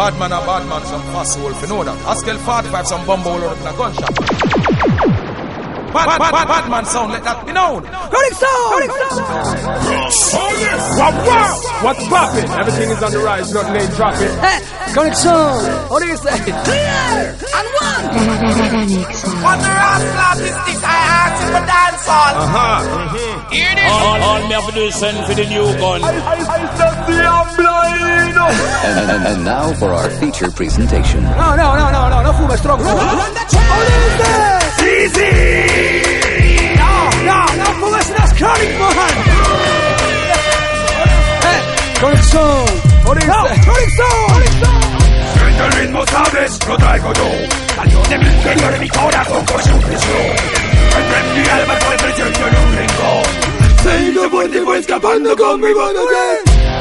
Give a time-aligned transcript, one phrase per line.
[0.00, 1.98] Bad man a bad man, some fast soul, you know that.
[2.06, 4.59] Askel 45, some bumble in a gunshot.
[5.90, 7.82] Bad, bad, bad, bad man sound like that, you know.
[7.82, 8.70] Running sound!
[8.70, 8.94] Running
[10.14, 10.70] sound!
[10.94, 11.58] Wow, wow!
[11.82, 12.46] What's poppin'?
[12.54, 14.30] Everything is on the rise, nothing ain't dropping.
[14.38, 14.62] Hey,
[14.94, 15.90] Chronic sound!
[15.90, 16.38] What do you say?
[16.38, 17.34] Clear!
[17.42, 18.04] And one!
[18.06, 22.32] On the rock statistics, I asked for dance on.
[22.38, 22.86] Uh-huh.
[22.86, 23.50] Mm-hmm.
[23.50, 23.90] Hear this?
[23.90, 26.04] All, all me have to do is send for the new gun.
[26.04, 27.18] I, I, I said the
[27.58, 28.38] blind.
[28.86, 31.24] and, and, and now for our feature presentation.
[31.24, 32.78] No, no, no, no, no, no fume strong.
[32.78, 34.59] Run, run the chain!
[34.82, 35.30] Easy!
[36.80, 36.92] No,
[37.28, 39.16] no, no fume, that's chronic, man!
[41.44, 41.60] Hey,
[41.98, 42.70] chronic sound!
[43.04, 43.40] What is no,
[43.98, 44.40] sound!
[45.34, 47.28] Siento el ritmo, sabes, lo traigo yo.
[47.76, 50.60] Salió de mi interior, de mi corazón, con su presión.
[50.98, 53.50] Entre mi alma fue presión en un rincón.
[53.82, 55.92] Se hizo fuerte fue escapando con mi voz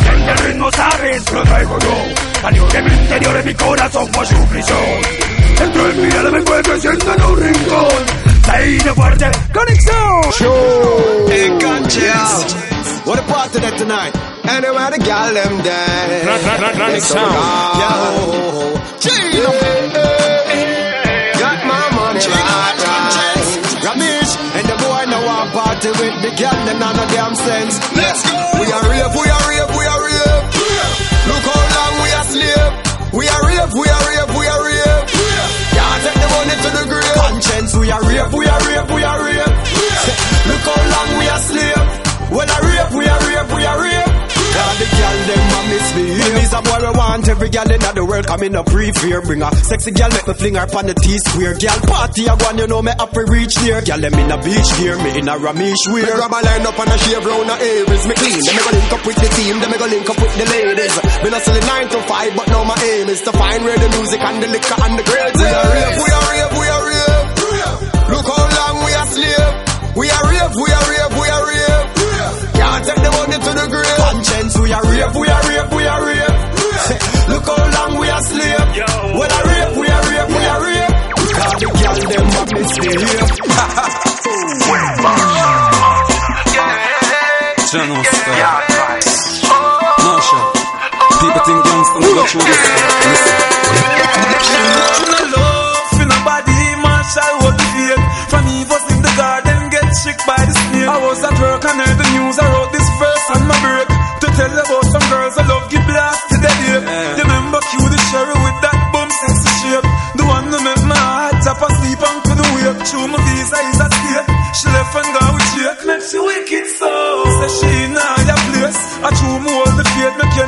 [0.02, 1.96] Siente el ritmo, sabes, lo traigo yo.
[2.42, 5.39] Salió de mi interior, de mi corazón, fue su prisión.
[5.60, 8.06] Dentro de mi alma fue creciendo en un rincón.
[8.82, 9.26] Se fuerte.
[9.54, 10.32] Conexión.
[10.38, 11.30] Show.
[11.30, 12.46] Engancheado.
[13.06, 14.14] What a party that tonight.
[14.44, 16.26] Anywhere the gal them there.
[16.80, 17.36] Running sound.
[21.40, 23.20] Got my money right, right.
[23.86, 27.80] Ramesh and the boy now want party with the gal, them not no damn sense.
[27.96, 28.38] Let's go.
[28.60, 29.59] We are rave, we are rave,
[36.40, 37.14] money to the grave.
[37.16, 39.54] Conscience, we are rave, we are rave, we are rave.
[40.50, 41.79] Look how long we are slave.
[47.30, 49.22] Every gal in the world coming up free fear.
[49.22, 51.54] Bring a sexy gal make me fling her pon the T square.
[51.54, 53.82] Gal party a one you know me up reach there.
[53.86, 56.10] Gal them in a beach gear, me in a Ramesh wear.
[56.10, 58.04] Me grab a line up and a shave round the areas.
[58.10, 58.40] Me clean.
[58.42, 59.56] Then me go link up with the team.
[59.62, 60.96] Then me go link up with the ladies.
[61.22, 63.90] Me not selling nine to five, but now my aim is to find where the
[63.94, 65.38] music and the liquor and the grades.
[65.40, 67.10] We are rave, we are rave, we are rave.
[68.10, 69.54] Look how long we are slave.
[70.00, 71.86] We are rave, we are rave, we are rave.
[72.58, 73.98] Can't take the money to the grave.
[74.02, 77.16] Conscience, we are rave, we are rave, we are rave.
[77.40, 78.68] Look how long we are slave.
[79.16, 80.92] Well, I rave, we are rave, we are rave.
[81.40, 83.32] Cause the girl them a misbehave.
[87.72, 88.60] General style.
[90.04, 90.52] No sure.
[91.20, 92.60] People think gangsta go through this.
[95.08, 98.04] No love for nobody, Marshall was the fate.
[98.28, 100.92] From me was in the garden, get tricked by the snake.
[100.92, 102.36] I was at work and heard the news.
[102.36, 102.89] I wrote this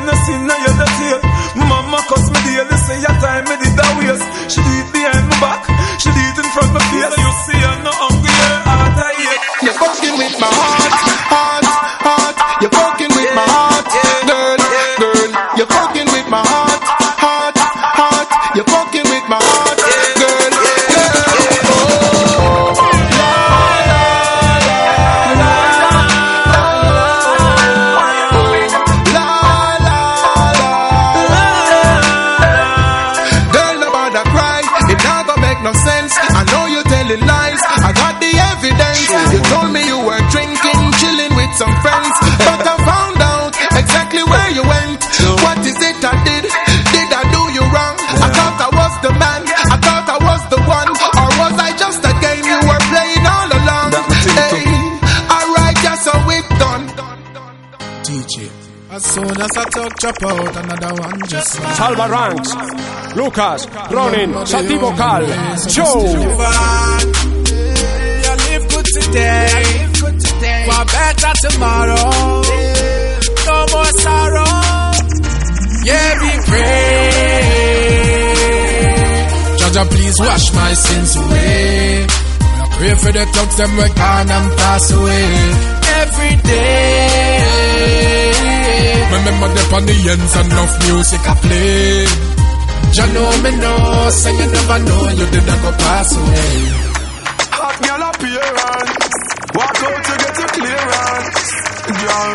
[0.00, 0.21] faith.
[0.21, 0.21] Me
[59.82, 62.54] soon talk, chop out another one just Salva Ranks.
[63.16, 63.66] Lucas.
[63.90, 64.46] Ronin.
[64.46, 65.26] Santi Vocal.
[65.68, 66.04] Show.
[68.22, 69.86] You live good today.
[70.66, 72.42] For better tomorrow.
[73.46, 74.52] No more sorrow.
[75.84, 77.10] Yeah, we pray.
[79.58, 82.06] Jaja, please wash my sins away.
[82.08, 85.26] I pray for the thugs them we gone and pass away.
[86.02, 87.11] Every day.
[89.12, 92.06] Remember them on the ends and enough music I play.
[92.96, 96.56] Jah know me know, say you never know you didn't go pass away.
[97.60, 99.12] Hot girl appearance.
[99.52, 101.44] Walk out to get your clearance.
[101.92, 102.32] Girl,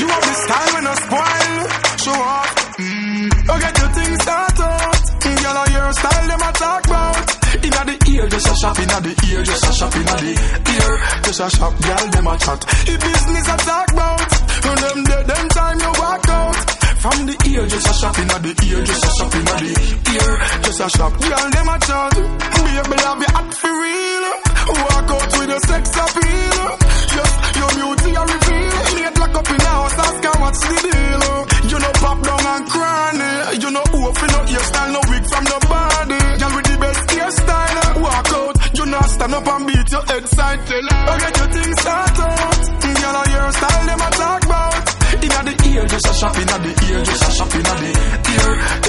[0.00, 1.56] you have the style when I spoil.
[2.00, 2.50] Show off.
[2.80, 3.28] Mm.
[3.52, 5.02] Oh, get your things start out.
[5.20, 7.26] Girl, I your style them I talk about.
[7.68, 8.78] Inna the ear, just a shop.
[8.80, 9.92] Inna the ear, just a shop.
[9.92, 10.92] Inna the ear,
[11.28, 11.72] just a shop.
[11.84, 12.60] Girl, them a chat.
[12.88, 14.37] The business I talk about.
[14.68, 16.56] And them dead, them time you walk out.
[16.98, 19.58] From the ear, just a shop in the ear, just a shop in the
[20.12, 20.30] ear,
[20.62, 21.12] just a shop.
[21.20, 22.17] Girl, them a chat.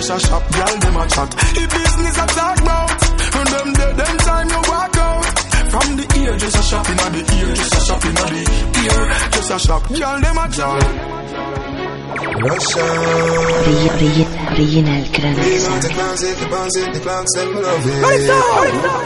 [0.10, 0.44] A shop.
[0.52, 1.36] Girl, them a chat.
[1.58, 2.92] If business a talk about,
[3.40, 5.26] and them dead, them time you walk out.
[5.70, 8.42] From the ear, just a shop inna the ear, just a shop inna the
[8.84, 9.02] ear,
[9.32, 9.84] just a shop.
[9.90, 11.20] Girl, them a chat.
[12.40, 12.86] Russia.
[14.50, 18.00] Original Grand Big on the clowns, hit the bounce, hit the clowns, them love it.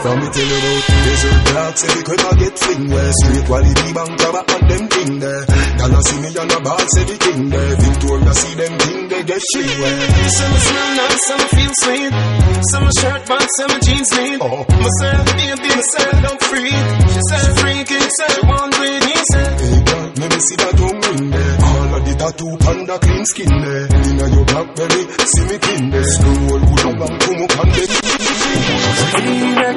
[0.02, 3.92] From me tell you about desert dogs, every crib I get fling where straight quality
[3.92, 5.42] bank cover and them thing there.
[5.78, 7.74] Y'all see me on the box, everything there.
[7.76, 8.93] Victoria see them thing,
[9.26, 10.28] free where.
[10.28, 12.12] Some smell nice, some feel sweet.
[12.70, 14.38] Some shirt box, some jeans neat.
[14.40, 14.64] Oh.
[14.68, 16.70] Myself, baby, myself, don't free.
[17.12, 19.60] She said, freaky, said, she want he said.
[19.60, 21.56] Hey girl, let me see that tongue ring there.
[21.64, 23.86] All of the tattoo panda clean skin there.
[24.04, 26.04] Inna your blackberry, see me pin there.
[26.04, 27.88] Slow roll, put on and come up and then.
[29.14, 29.76] V-neck,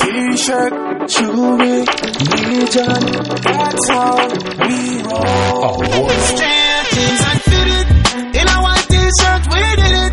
[0.00, 0.72] t-shirt,
[1.08, 1.78] jewelry,
[2.32, 3.02] Legion,
[3.44, 4.16] that's how
[4.64, 6.08] we roll.
[6.30, 7.86] Straight jeans and fitted,
[8.36, 8.75] in a white
[9.52, 10.12] we did it.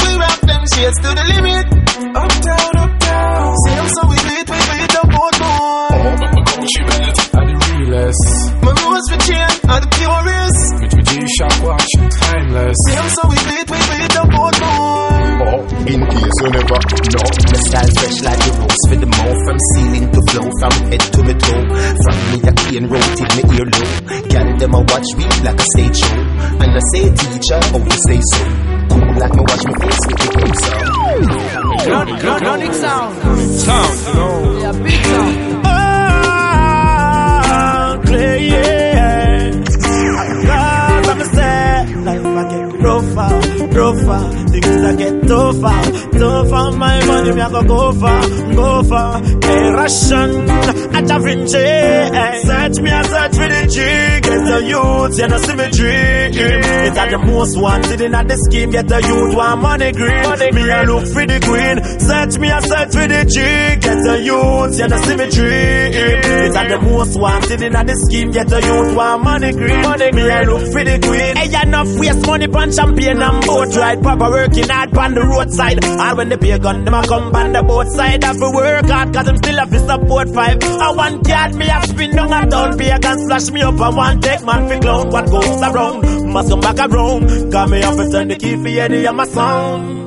[0.00, 1.66] We rock them shades to the limit.
[2.14, 3.54] Up down, up down.
[3.66, 5.88] Same so we do it, we do it up both more.
[5.92, 6.14] Oh,
[6.58, 8.24] Gucci belt and the realest.
[8.62, 10.62] My rose for chain are the purest.
[10.80, 12.76] With my G-Shock watch, timeless.
[12.88, 13.67] Same so we do it,
[16.38, 17.26] you never know.
[17.48, 21.02] The style fresh like the rose for the mouth From ceiling to flow, from head
[21.02, 21.64] to me toe
[21.98, 23.86] From me a clean road till me ear low
[24.28, 26.18] Girl them a watch me like a stage show
[26.62, 28.40] And I say teacher, oh you say so
[28.92, 30.88] Cool like me watch me face with the great sound
[31.88, 33.12] Chronic sound.
[33.58, 34.60] Sound.
[34.60, 35.62] Yeah, big sound.
[37.50, 39.50] Oh, clear, yeah.
[39.64, 43.28] Cause I'm a sad life I get rougher,
[43.68, 44.47] rougher.
[44.48, 46.76] Things I get tougher, tougher.
[46.78, 49.22] My money me I go go far, go far.
[49.22, 51.58] Hey, Russian, at Da Vinci.
[51.58, 53.76] Hey, search me, I search for the G.
[54.28, 55.94] Get the youth, you know symmetry.
[56.88, 58.70] It's at the most wanted in at the scheme.
[58.70, 60.22] Get the youth, one money green.
[60.22, 61.76] Money me I look for the queen.
[62.00, 63.36] Search me, I search for the G.
[63.80, 65.88] Get the youth, you know symmetry.
[66.48, 68.30] It's at the most wanted in at the scheme.
[68.32, 69.82] Get the youth, one money green.
[69.82, 71.36] Money me I look for the queen.
[71.36, 74.02] Hey, enough waste money pan champagne and boat ride.
[74.02, 75.84] Papa working hard pan the roadside.
[75.84, 78.22] All when the pay gun, them a come pan the boat side.
[78.24, 80.62] Have to work hard cause I'm still have to support five.
[80.62, 82.78] I want card me a spin down a town.
[82.78, 85.10] Pay can slash me up and one take man fi clown.
[85.10, 87.50] What goes around must come back around.
[87.50, 89.97] Got me up and turn the key for any of my sound.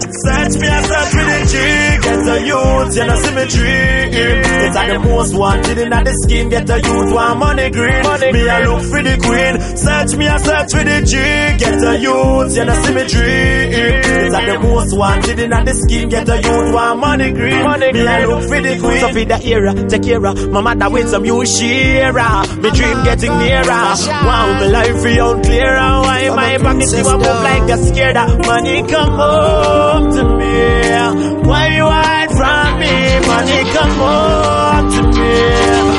[0.00, 1.54] Search me and search for the G
[2.00, 3.76] Get the youth, you know symmetry
[4.10, 8.02] It's like the most wanted in the scheme Get the youth, one money green.
[8.02, 9.54] Money Me I look for the queen.
[9.76, 11.14] Search me and search for the G
[11.60, 16.26] Get the youth, you know symmetry It's like the most wanted in the scheme Get
[16.26, 17.62] the youth, one money green.
[17.62, 19.00] Money Me I look for the queen.
[19.00, 20.48] So feed the era, take care of.
[20.50, 23.64] My mother with some new shearer Me dream getting nearer.
[23.68, 25.90] Wow, my life real clearer.
[26.04, 26.19] Why
[26.62, 28.16] my pocket you a move like a scared
[28.46, 35.32] Money come home to me Why you hide from me Money come home to me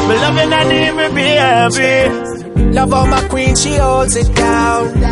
[0.07, 2.31] Me loving and need me baby
[2.71, 5.03] Love how my queen, she holds it down.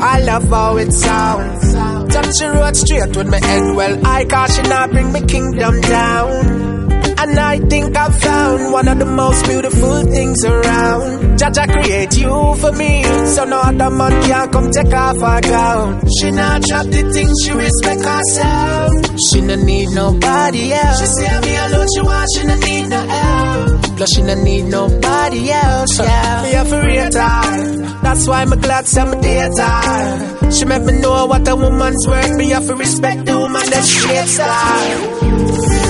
[0.00, 1.72] I love how it sounds.
[2.12, 4.04] Touch the road straight with my head well.
[4.04, 6.97] I cause she not bring me kingdom down.
[7.20, 11.38] And I think I've found one of the most beautiful things around.
[11.38, 13.02] Jaja create you for me,
[13.34, 16.00] so no other man can come take off her gown.
[16.20, 18.92] She not drop the things, she respect herself.
[19.26, 21.00] She no need nobody else.
[21.00, 23.82] She say me alone, she want, she no need no help.
[23.96, 26.42] Plus she no need nobody else, yeah.
[26.44, 28.00] me have to rate her.
[28.02, 30.50] That's why I'm glad some her.
[30.52, 32.36] She make me know what a woman's worth.
[32.36, 34.06] Me have to respect the woman that she
[34.38, 35.87] her.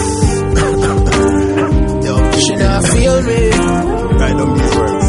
[2.48, 3.50] She not feel me.
[3.50, 5.06] Right on these words.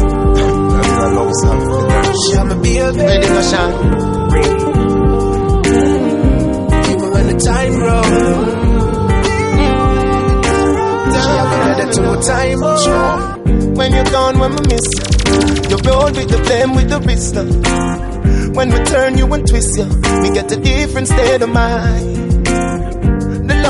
[0.76, 2.12] That's a love song for the girl.
[2.20, 2.98] She am a baby.
[3.00, 3.72] Ready go Sean
[6.90, 8.04] Even when the time roll.
[11.16, 11.86] She have been ready
[12.26, 13.40] time roll.
[13.74, 15.04] When you're gone, when we miss you
[15.70, 17.48] You roll with the flame, with the wisdom
[18.52, 19.86] When we turn you and twist you
[20.20, 22.29] We get a different state of mind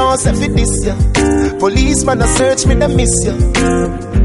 [0.00, 0.94] Law say fi this ya
[1.60, 3.34] Policeman a search me, they miss you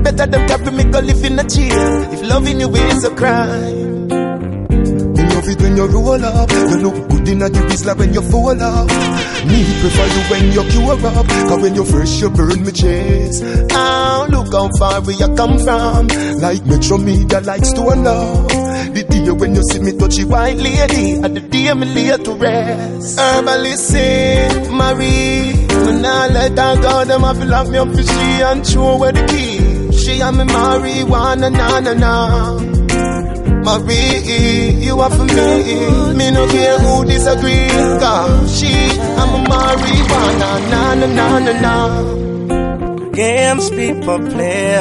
[0.03, 4.07] Better them carry me go live in a jail If loving you is a crime
[4.07, 6.49] Me love it when you roll up.
[6.49, 8.87] You look good in a like when you fall up.
[9.49, 11.27] Me prefer you when you cure up.
[11.27, 13.43] Cause when you first you burn me chest.
[13.71, 16.07] Oh, look how far we you come from.
[16.39, 18.74] Like Metro Media likes to love.
[18.93, 22.15] The day when you see me touch a white lady, and the day me lay
[22.17, 23.19] to rest.
[23.19, 23.91] Herbalist,
[24.71, 25.53] Marie,
[25.85, 28.93] when I let her go, them have to lock me up for she and throw
[28.95, 29.91] away the key.
[29.97, 32.59] She and me marijuana, na na na.
[33.65, 36.13] Marie, you are for me.
[36.15, 37.67] Me no care who disagree.
[37.99, 38.71] Cause she,
[39.19, 43.11] I'm a marijuana, na na na na na.
[43.11, 44.75] Games people play,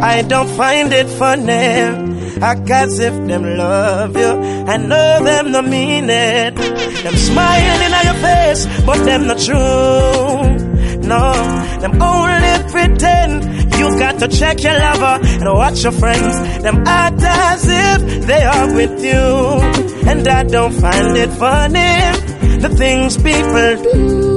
[0.00, 2.17] I don't find it funny.
[2.40, 4.32] Act as if them love you.
[4.72, 6.54] I know them no mean it.
[6.54, 10.68] Them smiling at your face, but them not true.
[11.08, 11.32] No,
[11.80, 13.44] them only pretend.
[13.78, 16.62] You got to check your lover and watch your friends.
[16.62, 20.08] Them act as if they are with you.
[20.08, 22.58] And I don't find it funny.
[22.60, 24.27] The things people do.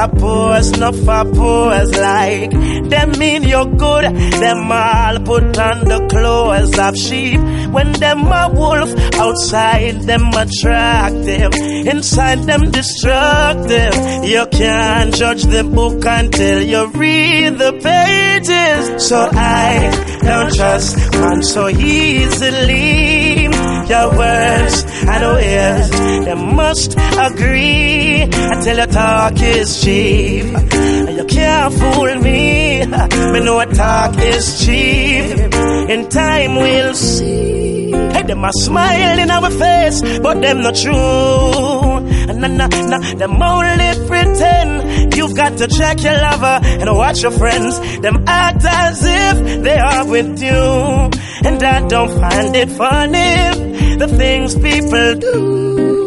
[0.00, 2.52] I pose, not for pose like
[2.88, 4.04] them mean you're good.
[4.04, 7.40] Them all put on the clothes of sheep.
[7.70, 11.52] When them a wolf outside, them attractive.
[11.92, 13.94] Inside them destructive.
[14.24, 19.08] You can't judge the book until you read the pages.
[19.08, 19.90] So I
[20.22, 23.17] don't trust man so easily.
[23.88, 25.90] Your words and ways,
[26.26, 28.20] they must agree.
[28.20, 30.44] Until your talk is cheap.
[30.44, 32.84] You can't fool me.
[33.32, 35.36] Me know a talk is cheap.
[35.88, 37.92] In time we'll see.
[37.92, 41.98] Hey, them a smile in our face, but them not true.
[42.38, 45.14] Nah, nah, nah, them only pretend.
[45.16, 47.80] You've got to check your lover and watch your friends.
[48.00, 51.10] Them act as if they are with you.
[51.44, 53.67] And I don't find it funny,
[53.98, 55.97] the things people do.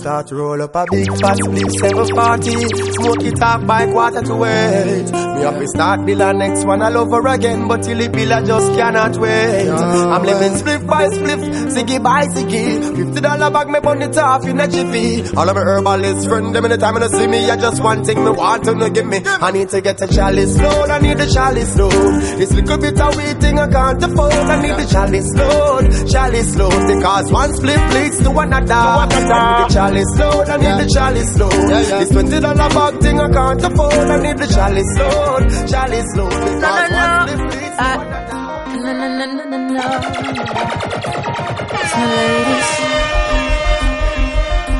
[0.00, 2.50] Start to roll up a big fat split 740
[2.92, 5.10] Smoke it up by quarter to eight.
[5.12, 8.30] Me have to start build a next one all over again But till it build
[8.32, 9.68] I just cannot wait.
[9.68, 11.38] I'm living split by split,
[11.72, 12.96] ziggy by ziggy.
[12.96, 15.36] Fifty dollar bag me put it off in a jiffy.
[15.36, 17.82] All of my herbalist friend them in the time when they see me I just
[17.82, 19.20] one thing me want them to give me.
[19.24, 21.92] I need to get a chalice load, I need the chalice load.
[22.38, 26.94] This little bit of waiting I can't afford I need the chalice load, chalice load.
[26.94, 31.38] Because one split leads to another, I need the chalice load, I need the chalice
[31.38, 31.52] load.
[31.52, 33.92] This twenty dollar bag thing I can't afford.
[33.94, 36.30] I need the chalice load, chalice load.
[36.30, 37.44] Because no, no, no.
[37.76, 37.96] I,
[38.76, 39.86] no, no, no, no, no, no.
[41.90, 42.70] So ladies,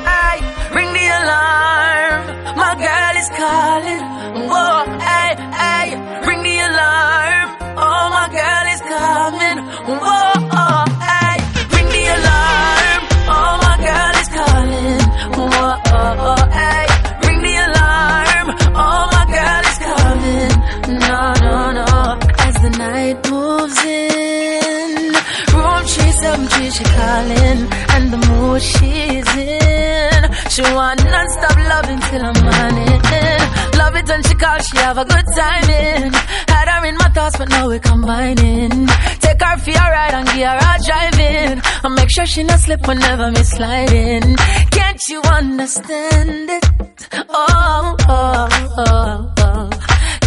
[0.06, 0.32] I
[0.75, 2.23] ring the alarm.
[2.56, 4.13] My girl is calling.
[26.75, 27.61] She calling,
[27.95, 30.21] and the mood she's in.
[30.50, 33.00] She want non-stop loving till I'm morning.
[33.78, 36.12] Love it when she call, she have a good timing.
[36.52, 38.87] Had her in my thoughts, but now we're combining.
[39.25, 41.62] Take her for a ride and give her a driving.
[41.85, 44.37] I make sure she not slip whenever me sliding.
[44.71, 46.64] Can't you understand it?
[47.28, 49.71] Oh, oh, oh, oh.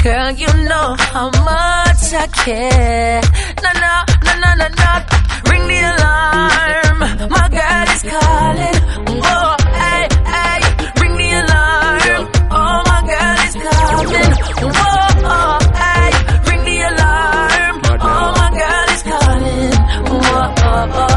[0.04, 3.22] Girl, you know how much I care.
[3.64, 3.94] No, no,
[4.26, 5.17] no, no, no, no.
[5.50, 7.00] Ring the alarm.
[7.30, 8.78] My girl is calling.
[9.24, 10.04] Oh, hey,
[10.34, 10.60] hey.
[11.02, 12.22] Ring the alarm.
[12.52, 14.32] Oh, my girl is coming.
[14.66, 16.10] Oh, oh, hey.
[16.50, 17.76] Ring the alarm.
[18.02, 19.74] Oh, my girl is calling.
[20.10, 20.48] Oh,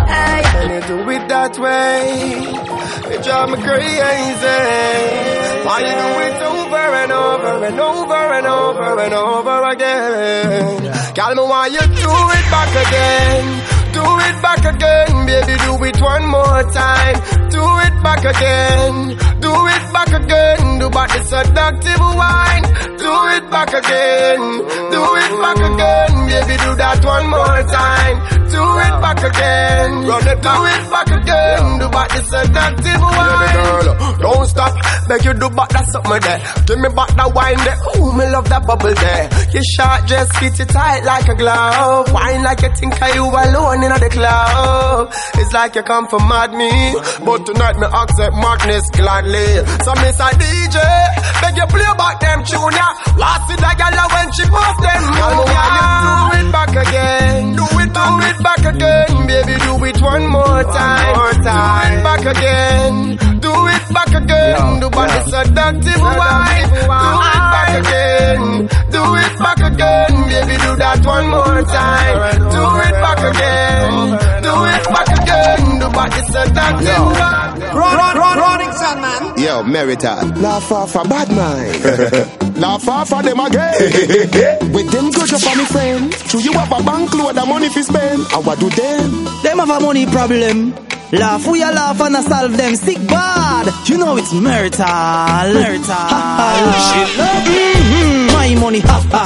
[0.06, 0.42] hey.
[0.52, 1.94] Can you do it that way?
[3.14, 4.60] It drive me crazy.
[5.66, 10.82] Why you do it over and over and over and over and over again?
[11.14, 13.69] Girl, me why you do it back again?
[14.00, 17.16] Do it back again, baby, do it one more time.
[17.50, 19.08] Do it back again.
[19.44, 20.78] Do it back again.
[20.78, 22.64] Do back the seductive wine.
[22.96, 24.40] Do it back again.
[24.94, 28.39] Do it back again, baby, do that one more time.
[28.50, 29.90] Do it back again.
[30.06, 31.78] Run it, do it back again.
[31.78, 33.54] Do back the seductive wine.
[33.54, 34.74] Girl, don't stop.
[35.08, 36.40] Beg you do back that something there.
[36.66, 37.78] Give me back that wine there.
[37.96, 39.30] Ooh, me love that bubble there.
[39.54, 42.12] Your short just fit it tight like a glove.
[42.12, 45.14] Wine like you think I you alone in the club.
[45.38, 46.70] It's like you come from mad me,
[47.24, 49.62] but tonight me accept madness gladly.
[49.86, 50.78] So Miss a DJ,
[51.38, 52.88] beg you play back them tune ya.
[53.14, 55.64] What's it a gal when she post them move ya?
[55.70, 60.62] Do it back again, do it, do it back again, baby, do it one more
[60.64, 61.92] time, one more time.
[61.92, 62.94] do it back again,
[63.40, 68.40] do it back again, do body seductive wife, do it back again,
[68.90, 74.52] do it back again, baby, do that one more time, do it back again, do
[74.64, 77.74] it back again, do body seductive wife.
[77.74, 79.22] Run, run, run, Ronington, man.
[79.38, 80.14] Yo, Merita.
[80.42, 82.46] Laugh off a bad mind.
[82.60, 84.72] Laugh off of them again.
[84.72, 86.12] With them good for me friend.
[86.12, 88.20] True you have a bank load of money fi spend.
[88.32, 89.24] And what do them?
[89.42, 90.74] Them have a money problem.
[91.12, 93.66] Laugh, we a laugh and a solve them sick bad.
[93.88, 94.86] You know it's marital.
[94.86, 95.94] Marital.
[97.16, 98.26] mm-hmm.
[98.32, 99.24] My money, ha ha.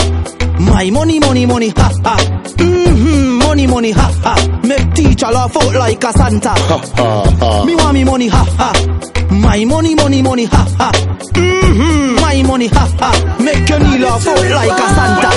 [0.60, 2.16] My money, money, money, ha ha.
[2.56, 3.38] Mm-hmm.
[3.38, 4.60] Money, money, ha ha.
[4.64, 6.48] Make teacher laugh out like a Santa.
[6.50, 7.64] ha ha.
[7.66, 9.13] Me want me money, ha ha.
[9.40, 10.92] My money, money, money, ha ha.
[11.34, 12.20] Mm-hmm.
[12.20, 13.10] My money, ha ha.
[13.42, 15.30] Make your knee laugh out like a Santa.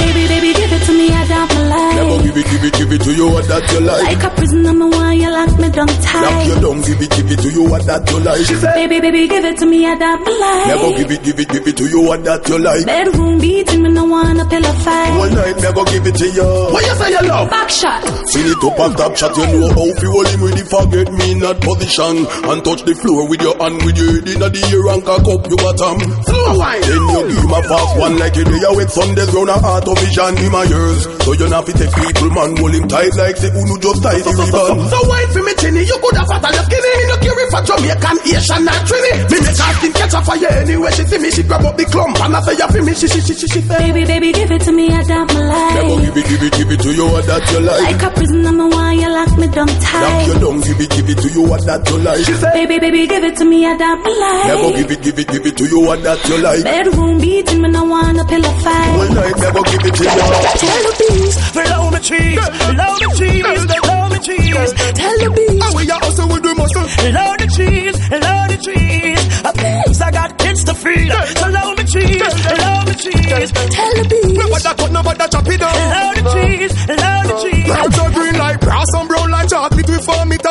[0.00, 2.92] Baby, baby, give it to me, I doubt my Never give it, give it, give
[2.92, 4.02] it to you what that you like.
[4.02, 6.22] Like a prisoner, me want you lock me down tight.
[6.22, 6.46] Lock tight.
[6.48, 8.74] you down, give it, give it to you what that you like.
[8.74, 11.66] Baby, baby, give it to me, I doubt my Never give it, give it, give
[11.66, 12.86] it to you what that you like.
[12.86, 15.32] Bedroom beating, me no want a pillow One fight.
[15.36, 16.48] night never give it to you.
[16.72, 17.50] What you say you love?
[17.50, 18.02] Back shot.
[18.32, 21.08] Feel it up and top shot, you know how fi hold him with the forget
[21.12, 22.16] me not position
[22.48, 25.26] And touch the floor with your hand with your head inna the air and cock
[25.26, 28.56] up your bottom Slow wine Then you give him a fast one like you do
[28.76, 31.92] with Sundays round a heart of vision in my ears So you not fi take
[31.94, 35.42] people man hold him tight like say Uno just tie the ribbon So wine for
[35.42, 36.90] me chinny, you could have fat and your skinny.
[36.96, 39.12] Me no care if a Jamaican, Asian, or Trini.
[39.30, 41.28] Me make her skin catch a fire anywhere she see me.
[41.30, 42.92] She grab up the clump and I say you for me.
[42.94, 43.60] She she she she she.
[43.66, 45.40] Baby, baby, give it to me, I doubt my
[45.74, 46.02] Never life.
[46.04, 48.52] give it, give it, give it to you what that you like Like a prisoner,
[48.52, 50.26] me want you lock me down Lock tight.
[50.26, 52.22] you down, give it, give it to you what that you like
[52.54, 55.46] Baby, baby, give it to me, I doubt my Never give it, give it, give
[55.46, 58.60] it to you what that you like Bedroom beating, me no want a pillow One
[58.62, 59.10] fight.
[59.14, 60.26] night never give it to you
[60.62, 64.70] Tell the bees, below me trees, below me trees, below me trees.
[64.96, 66.86] Tell the bees, And we are also with the muscle.
[67.02, 69.20] below the trees, below the trees.
[69.46, 71.10] A place I got kids to feed.
[71.10, 73.48] Below me trees, below me trees.
[73.52, 75.74] Tell the bees, We Nobody cut, nobody chop it down.
[75.76, 77.66] below the trees, below the trees.
[77.66, 79.88] Brown so green like brass and brown like chocolate.
[79.88, 80.42] We farm it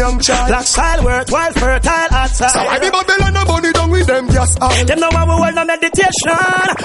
[0.00, 0.48] young child.
[0.48, 2.50] Black soil worthwhile, fertile outside.
[2.56, 4.84] So I be Babylon and money down with them gas all.
[4.88, 6.38] Them know how we hold on meditation.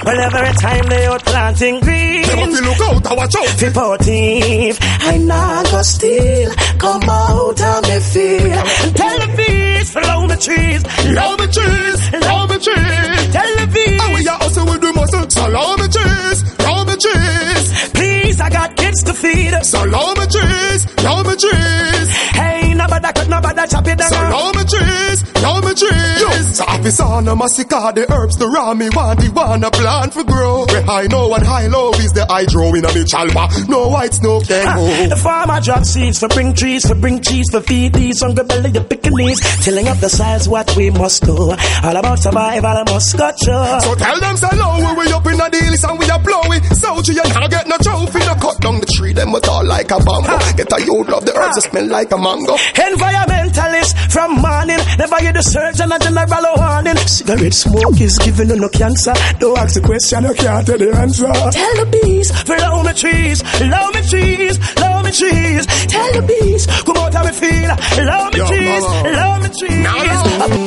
[0.06, 2.24] Well, every time they out planting green.
[2.28, 3.50] Them to look out and watch out.
[3.60, 4.78] Fi potive,
[5.12, 6.52] I not go steal.
[6.84, 8.60] Come out of me feel.
[9.00, 10.82] Tell the bees, follow the trees.
[11.18, 13.22] Love me cheese, love me cheese.
[13.36, 13.66] Tell the
[14.04, 15.30] And we are also with the muscle.
[15.30, 17.68] So love me cheese, love me cheese.
[17.98, 19.54] please, I got kids to feed.
[19.64, 22.10] So love me cheese, love me cheese.
[22.40, 24.10] Hey, nobody cut, nobody chop it down.
[24.10, 26.22] So love me trees, love me trees.
[26.22, 30.14] Yo, so office on a massacre, the herbs, the raw me want, the wanna plant
[30.14, 30.66] for grow.
[30.66, 33.50] Where high no and high low is the hydro in a me chalma.
[33.68, 35.10] No white snow can go.
[35.10, 38.72] The farmer drop seeds for bring trees, for bring cheese, for feed these hungry belly,
[38.72, 39.42] the pickaninnies.
[39.64, 41.36] Tilling up the size what we must do.
[41.36, 43.60] All about survival, I must got you.
[43.82, 46.62] So tell them say low, where we up in the deal and we are blowing.
[46.78, 49.90] So you not get no trophy, no cut down the tree, them was all like
[49.90, 50.38] a bamboo.
[50.54, 52.54] Get a youth love the herbs, smell like a mango.
[52.78, 56.98] Environmentalist from morning, never hear the surgeon a general warning.
[57.08, 59.14] Cigarette smoke is giving you no cancer.
[59.40, 61.28] Don't ask the question, you can't tell the answer.
[61.28, 65.66] Tell the bees, follow me trees, love me trees, love me trees.
[65.88, 67.70] Tell the bees, come out how we feel,
[68.06, 69.10] love me Yo, trees, mama.
[69.12, 69.86] love me trees.
[69.86, 70.65] Girl,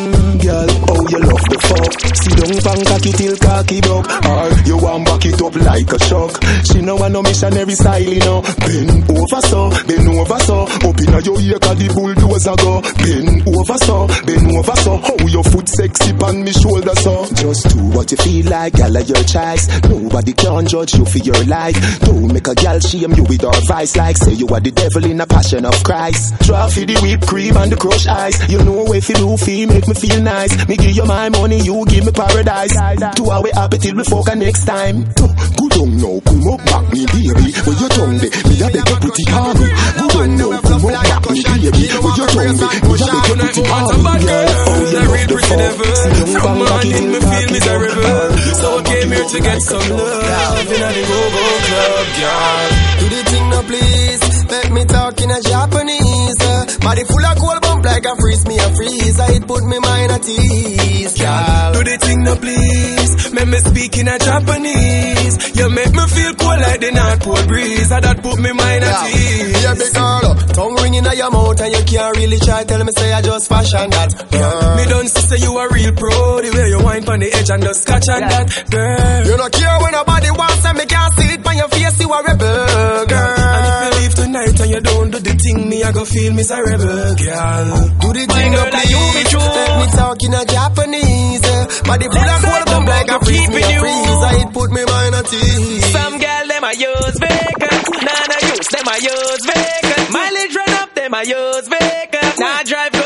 [2.62, 4.08] Pan cocky till cocky broke.
[4.26, 8.02] Or you want back it up like a shock She no want no missionary style,
[8.02, 8.42] you know.
[8.42, 10.66] Bend over so, bend over so.
[10.66, 12.82] Up in a your ear cause the bulldozer go.
[12.98, 14.96] Bend over so, bend over so.
[14.98, 17.26] How your foot sexy on me shoulder so.
[17.38, 19.68] Just do what you feel like, gal your choice.
[19.86, 21.78] Nobody can judge you for your life.
[22.00, 25.04] Don't make a gal shame you with her vice Like say you are the devil
[25.04, 26.34] in a passion of Christ.
[26.42, 28.36] Draw for the whipped cream and the crushed ice.
[28.50, 30.52] You know if you do feel make me feel nice.
[30.68, 34.32] Me give you my money, you give me paradise Two hour happy till we fuck
[34.36, 35.04] next time.
[35.04, 37.52] Good on now, come up back me baby.
[37.52, 40.80] Where you tongue be, me a beg you it on me Good on now, come
[40.80, 41.84] up back me baby.
[42.00, 45.28] Where you tongue be, me a beg you it on me Girl, oh you love
[45.28, 45.68] the fuck
[46.08, 48.38] See young From bang cocky morning me till feel cocky miserable broke.
[48.56, 50.72] So I came here to get some love.
[50.72, 54.24] In the go-go club, girl Do the thing now, please.
[54.48, 56.40] Let me talk in a Japanese.
[56.80, 59.20] Body full of cold bump like a freeze me a freeze.
[59.20, 61.72] I It put me mind at ease, girl.
[61.72, 66.34] Do the thing no please Make me speak in a Japanese You make me feel
[66.34, 67.90] cool like the North Pole breeze.
[67.90, 69.62] And that put me mind at ease.
[69.62, 72.92] Yeah, big girl, tongue ringing at your mouth and you can't really try tell me
[72.92, 74.10] say I just fashion that.
[74.30, 74.76] Girl.
[74.76, 76.40] Me don't see say you a real pro.
[76.42, 79.26] The way you wine on the edge and just scotch and that, girl.
[79.26, 82.00] You don't care when nobody wants and me can't see it on your face.
[82.00, 83.38] You a rebel, girl.
[83.38, 86.32] And if you leave tonight and you don't do the thing, me I go feel
[86.32, 87.67] miserable, girl.
[87.68, 89.34] Do the thing up, please.
[89.34, 91.46] Let me talk in a Japanese.
[91.84, 94.22] Body full of cold, come like a freeze me a freeze.
[94.40, 95.84] It put me mind at ease.
[95.92, 100.10] Some girl them a use vacant, nah nah use them a use vacant.
[100.12, 102.38] Mileage run up them a use vacant.
[102.38, 102.97] Nah drive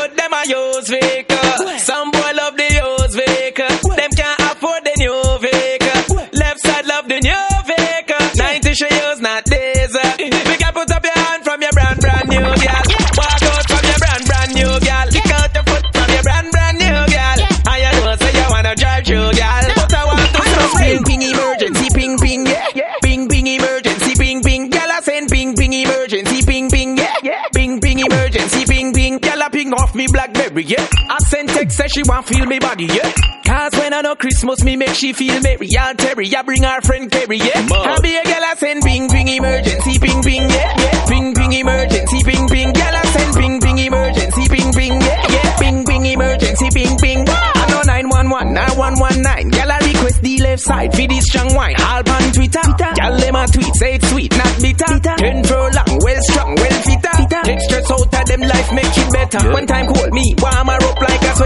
[31.93, 33.11] she want feel me body yeah.
[33.45, 35.69] Cause when I know Christmas me make she feel merry.
[35.77, 37.67] I'll Terry I bring our friend Kerry yeah.
[37.69, 40.73] I be a girl I send ping ping emergency ping ping yeah.
[40.73, 41.05] yeah.
[41.05, 42.73] Ping ping emergency ping ping.
[42.73, 45.27] Girl I send ping ping emergency ping ping yeah.
[45.29, 45.57] yeah.
[45.59, 47.25] Ping ping emergency ping ping.
[47.29, 49.51] I know 911 9119.
[49.53, 51.75] Girl I request the left side for this strong wine.
[51.77, 52.65] All on Twitter.
[52.73, 54.93] Girl them a tweet say it's sweet not bitter.
[54.97, 57.41] Ten furlong well strong well fitter.
[57.43, 59.51] Take stress out of them life make it better.
[59.53, 60.92] One time call me warm her up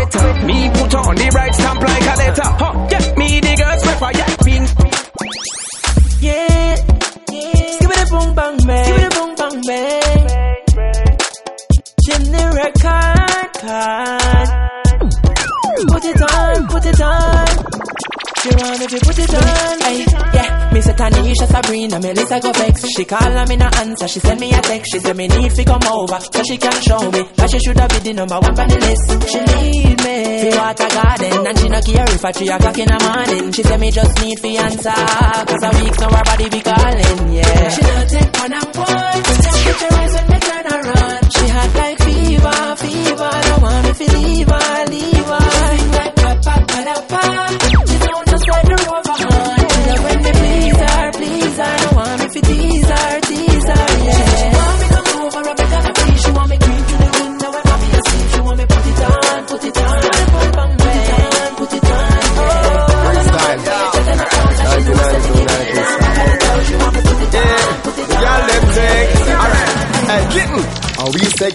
[0.07, 0.45] like a sweater.
[0.45, 2.41] Me put on the right stamp like a letter.
[2.43, 4.35] Huh, yeah, me the girls prefer yeah.
[4.45, 4.67] Ping.
[6.21, 6.75] Yeah,
[7.31, 7.79] yeah.
[7.79, 8.85] Give it a boom bang bang.
[8.85, 11.17] Give it a boom bang bang.
[12.05, 14.49] Chimney record card.
[15.87, 17.47] Put it on, put it on.
[18.41, 19.76] She want if you put it on.
[21.37, 22.85] Tanisha, Sabrina, Melissa go vex.
[22.89, 24.07] She call her, me no answer.
[24.07, 24.91] She send me a text.
[24.91, 27.77] She say me need to come over so she can show me that she should
[27.77, 29.29] have been the number one on the list.
[29.29, 32.87] She need me fi water garden and she no care if I three o'clock in
[32.87, 33.51] the morning.
[33.51, 37.33] She say me just need fi answer cause a week now her body be calling.
[37.33, 39.26] Yeah, she don't take one and one.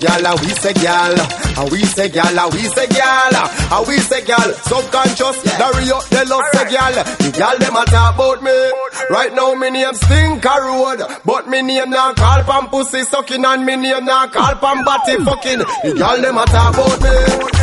[0.03, 3.99] Gal, and we say gal, and we say gal, and we say gal, and we
[3.99, 4.51] say gal.
[4.67, 6.93] Subconscious, the real, they love say gal.
[7.23, 8.51] The gal them a talk about me.
[9.11, 13.67] Right now me name Stinker Road, but me name now call pam pussy sucking, and
[13.67, 15.59] me name now call pam body fucking.
[15.59, 17.13] The gal them a talk about me.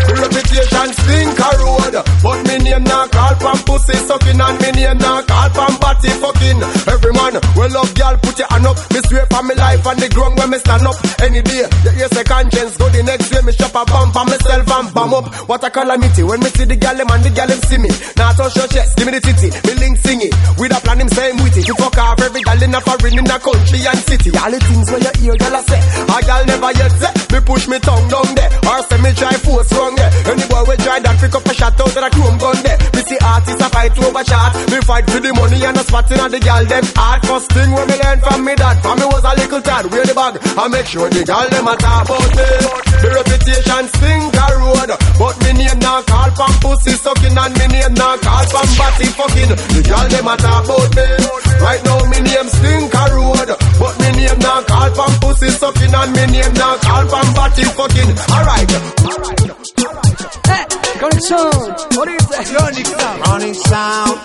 [0.09, 5.21] Reputation Stinker Road, but me name now call pam pussy sucking, and me name now
[5.25, 6.59] call pam body fucking.
[6.85, 8.77] Every man, well love gal, put your hand up.
[8.93, 10.97] Me swear for me life and the ground when me stand up.
[11.21, 13.41] Any day, you hear say conscience go the next day.
[13.41, 15.33] Me shop a bump for myself and bam up.
[15.49, 17.89] What a calamity when me see the gal them and the gal them see me.
[18.17, 20.33] Now touch your chest, give me the titty, me link sing it.
[20.61, 21.65] With a plan him same with it.
[21.69, 24.29] To fuck off every gal in a foreign in a country and city.
[24.33, 27.11] All the things where you hear gal a say, a gal never yet say.
[27.29, 30.11] Me push me tongue down there, or say me try force wrong there.
[30.33, 32.77] Any boy we try that pick up a shot out of a chrome gun there.
[32.95, 34.51] Me see artists a fight over shot.
[34.73, 37.21] Me fight for the money and a spot in the gal them heart.
[37.25, 39.85] First thing when me learn from me dad, from me was a little tad.
[39.91, 42.49] Wear the bag, I make sure the gal them a talk about me.
[42.99, 44.89] The reputation sink a road,
[45.21, 49.07] but me name now call from pussy sucking and me name now call from body
[49.13, 49.51] fucking.
[49.77, 51.18] The gal them a talk about me.
[51.59, 55.93] Right now me name stink a road, but me name now call from pussy sucking
[55.93, 58.11] and me name now call from body fucking.
[58.31, 58.69] Alright,
[59.03, 59.39] alright.
[60.47, 60.63] Hey,
[60.97, 61.75] Chronic Sound.
[61.97, 62.45] What is that?
[62.47, 63.21] Chronic Sound.
[63.23, 64.17] Chronic Sound.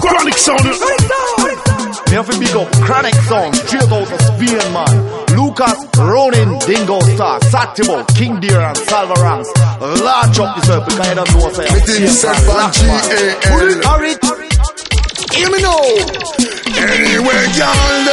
[0.00, 0.60] Chronic Sound.
[0.60, 1.78] Chronic Sound.
[2.08, 4.96] Me have to big up Chronic Sound, straight out of Spain, man.
[5.36, 9.52] Lucas, Ronin, Dingo Star, Satimo, King Deer, and Salva Ranks.
[10.00, 11.72] Large up yourself because I don't know what's saying.
[11.74, 13.82] Within set from G-A-L.
[13.84, 14.47] Hurry.
[15.34, 15.82] Hear me now.
[16.78, 18.04] Anyway, y'all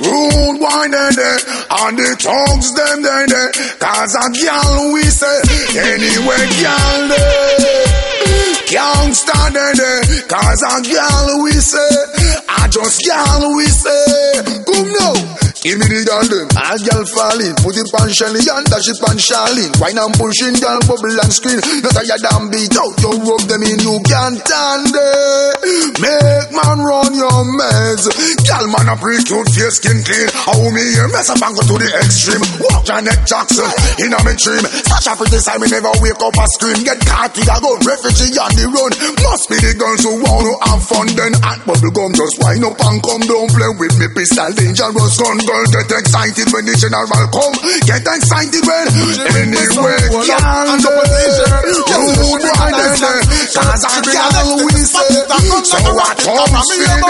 [0.00, 1.36] Rude wine they they
[1.70, 3.48] And the tongues them they they.
[3.78, 5.40] Cause a gal we say
[5.76, 7.88] Anyway, gal they
[8.68, 11.88] can't stand it, cause a girl we say,
[12.50, 17.56] I just girl we say, come now, Give me the girl them, all girl falling.
[17.58, 19.74] Put it on Shelly and dash it on Charlene.
[19.82, 21.58] Wine and pushing, girl bubble and screen.
[21.82, 25.98] Not tired damn beat out, you rub them in, you can't stand it.
[25.98, 28.06] Make man run your meds.
[28.46, 30.30] Girl man a pretty cute, face skin clean.
[30.30, 32.44] How me here, mess up and go to the extreme.
[32.62, 33.66] Walk Janet Jackson
[33.98, 34.62] in a me dream.
[34.62, 36.86] Such a pretty time, me never wake up and scream.
[36.86, 38.94] Get caught with a gun, refugee on the run.
[39.26, 41.06] Must be the girls who want to have fun.
[41.18, 45.18] Then hot bubble gum, just wind up and come down, play with me pistol, dangerous
[45.18, 47.54] gun girl get excited when the general come.
[47.82, 48.86] Get excited when
[49.26, 50.78] anyway, girl.
[50.78, 52.94] You boy then,
[53.50, 55.10] cause a girl we say.
[55.66, 57.02] So what comes for them?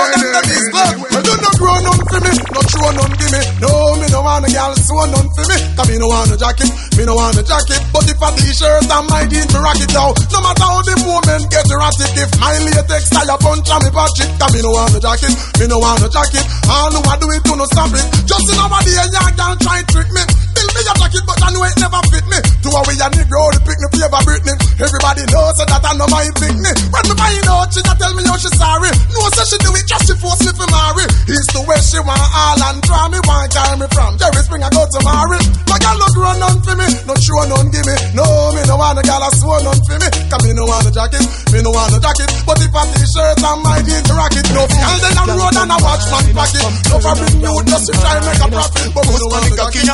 [1.18, 3.40] Do not grow none for me, not show none give me.
[3.60, 5.58] No, me no want a girl sew none for me.
[5.76, 7.80] Cause me no want a jacket, me no want a jacket.
[7.92, 10.16] But if a t-shirt and my jeans me rock it out.
[10.32, 13.90] No matter how the moment get erratic, if my latex tie a punch on me
[13.90, 14.30] it.
[14.38, 16.44] Cause me no want a jacket, me no want a jacket.
[16.70, 18.06] All who I do it to no stop it.
[18.26, 20.47] Just in our day, y'all can't try trick me.
[20.74, 22.38] Me a jacket, but I know it never fit me.
[22.38, 24.54] To a way a Negro, the pick me flavor Britney.
[24.78, 26.70] Everybody knows so that I know my pick me.
[26.92, 28.90] When me find out, she not tell me how she sorry.
[29.14, 31.06] No, so she do it just to force me to marry.
[31.28, 34.62] It's the way she want all and draw me, want carry me from Jerry Spring,
[34.64, 35.38] I go to marry.
[35.68, 37.96] My girl look run on for me, no show none give me.
[38.16, 38.24] No,
[38.56, 40.08] me no want a girl a swear none for me.
[40.28, 42.28] Cause me no want a jacket, me no want a jacket.
[42.44, 45.56] But if a t-shirt and my jeans to rock it, no girl then I road
[45.56, 46.64] and I watch man pocket.
[46.92, 48.88] No for bring you just to try make a profit.
[48.92, 49.84] But me no want a jacket,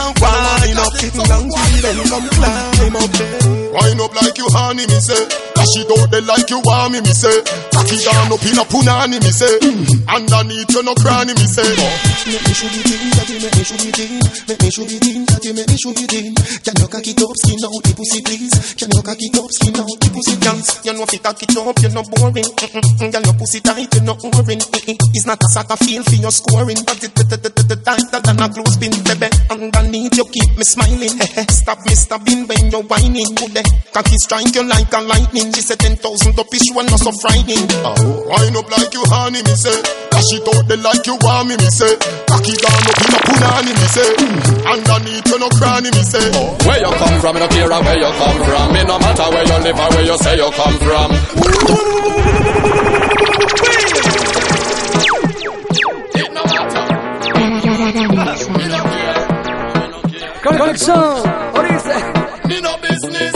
[0.64, 1.48] Wine up, kick down,
[1.82, 3.63] then come climb up there.
[3.74, 5.18] Wine up like you honey, me say.
[5.58, 7.42] Dash it out there like you want me, me say.
[7.74, 9.50] Tack it down up in a punani, me say.
[10.06, 11.66] Underneath you no cranny, me say.
[11.66, 14.22] Make me show it in, daddy, make me show it in.
[14.46, 16.34] Make me show it in, daddy, make me show it in.
[16.38, 18.54] Can you cock it up, skin out the pussy, please?
[18.78, 20.68] Can you cock it up, skin out the pussy, please?
[20.86, 22.46] You know if you cock it up, you're not boring.
[22.46, 24.62] Mm-mm-mm, Girl, your pussy tight, you're not boring.
[24.62, 24.98] Mm-mm.
[25.18, 26.78] It's not a soccer field for your scoring.
[26.86, 29.28] But it tighter than a clothespin, baby.
[29.50, 31.14] Underneath you keep me smiling.
[31.50, 33.34] Stop me stabbing when you're whining.
[33.34, 35.52] Good cocky strike you like a lightning.
[35.52, 37.66] She said ten thousand up, she was not so frightening.
[37.84, 39.78] Oh, wine up like you honey, me say.
[40.10, 41.94] Dash it out there like you want me, me say.
[42.30, 44.10] Cock it down up in a punani, me say.
[44.64, 46.26] Underneath you no cranny, me say.
[46.66, 48.66] Where you come from, me no care where you come from.
[48.72, 51.10] Me no matter where you live or where you say you come from.
[60.44, 61.22] Conexión,
[61.54, 61.96] Orice.
[62.48, 63.33] Me no business.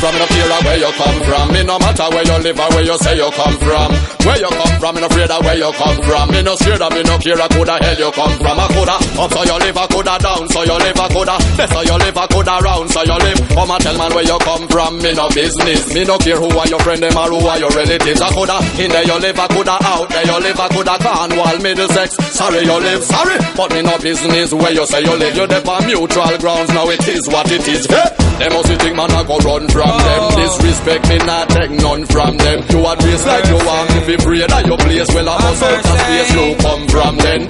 [0.00, 1.52] From, me no care where you come from.
[1.52, 3.88] Me no matter where you live or where you say you come from.
[4.24, 6.24] Where you come from, me no afraid of where you come from.
[6.32, 8.56] Me no scared of me no care coulda hell you come from.
[8.56, 11.72] I coulda up so you live, I coulda down so you live, I coulda best
[11.72, 13.38] so you live, I coulda round so you live.
[13.52, 14.92] Come and tell man where you come from.
[15.04, 15.92] Me no business.
[15.92, 18.20] Me no care who are your friend them or who are your relatives.
[18.24, 21.58] I coulda in there you live, I coulda out there you live, I coulda Cornwall,
[21.60, 22.16] Middlesex.
[22.32, 25.36] Sorry you live, sorry, but me no business where you say you live.
[25.36, 26.72] You live on mutual grounds.
[26.72, 27.84] Now it is what it is.
[27.84, 28.08] Hey,
[28.40, 30.20] them must think man I go run from them.
[30.22, 30.36] Oh.
[30.36, 32.58] Disrespect me not take none from them.
[32.70, 35.08] You address like you want me be afraid of your place.
[35.14, 37.40] Well I must out of space you come from then.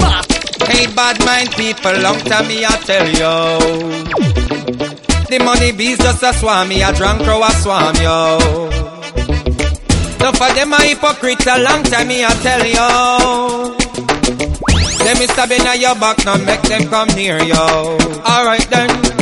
[0.71, 3.35] Hey, bad mind people, long time me I tell you.
[5.31, 8.39] The money bees just a swam me, a drunk crow a swam yo.
[10.21, 13.77] No for them a hypocrite, a long time me I tell you.
[15.05, 17.55] Them is stabbing at your back, now make them come near you.
[17.55, 19.20] Alright then.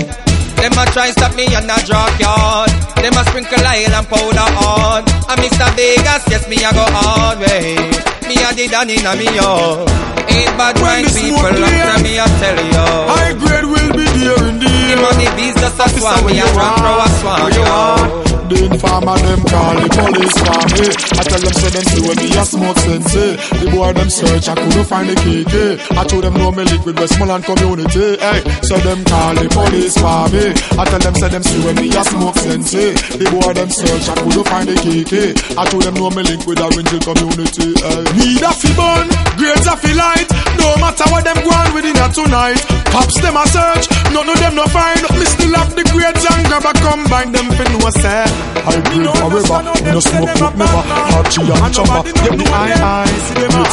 [0.58, 2.70] Them a try and stop me and a drop yard.
[2.98, 5.02] Them a sprinkle oil and powder on.
[5.30, 5.68] And Mr.
[5.78, 7.78] Vegas, yes me a go hard way.
[8.26, 9.86] Me a the dan inna me yo.
[10.28, 12.86] Ain't bad mind people, long time me a tell you.
[13.08, 16.46] High grade will be there in the The money bees just a swam, me a
[16.52, 18.27] drunk crow a swam yo.
[18.48, 20.88] The informer them call the police for me.
[20.88, 23.28] I tell them say them see when me a smoke sensei.
[23.28, 23.60] Eh.
[23.60, 25.52] The boy them search, I couldn't find the KK.
[25.52, 26.00] Eh.
[26.00, 28.16] I told them no me liquid Westmoreland community.
[28.16, 30.44] Hey, so them call the police for me.
[30.80, 32.96] I tell them say them see when me a smoke sensei.
[33.20, 35.12] The boy them search, I couldn't find the KK.
[35.52, 37.68] I told them no me link with a Ringel community.
[37.84, 38.00] Hey.
[38.16, 39.06] Need a fi burn,
[39.36, 40.28] grades a fi light.
[40.56, 42.64] No matter what them go on within a tonight.
[42.96, 45.04] Cops them a search, none of them no find.
[45.20, 48.37] Me still have the grades and grab a combine them fi know say.
[48.68, 50.82] I grade forever, me no smoke up never.
[51.16, 53.08] Archie and chopper, get the eye eye.
[53.08, 53.64] Grades make me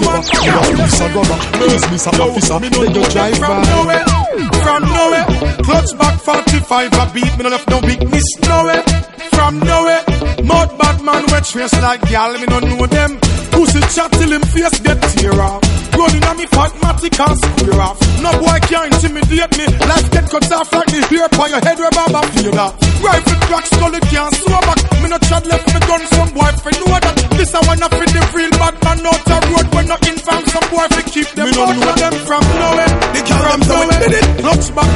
[0.00, 0.20] clever.
[0.42, 2.58] Me a police a governor, police me some officer.
[2.60, 3.70] Then you drive From by.
[3.70, 4.04] nowhere,
[4.62, 5.26] from nowhere,
[5.66, 8.82] clutch back 45 a beat, me no left no weakness nowhere.
[9.34, 10.02] From nowhere,
[10.44, 13.18] mud bad man wet trace like gal, me no know them.
[13.50, 15.75] Pussy chat till him face get tear off.
[15.96, 17.96] Rolling on me fat matic and square off.
[18.20, 19.64] No boy can intimidate me.
[19.88, 22.72] Life get cut off like the hair by your head where Baba feel that.
[23.00, 24.80] Rifle cracks, solid can't slow back.
[25.00, 27.16] Me no chat left me gun, some boy boyfriend know that.
[27.36, 29.66] This I wanna fit the real bad man out the road.
[29.72, 32.92] When not in fam, some boyfriend keep them out of them from nowhere.
[33.16, 34.24] They can't from nowhere.
[34.40, 34.90] Clutch back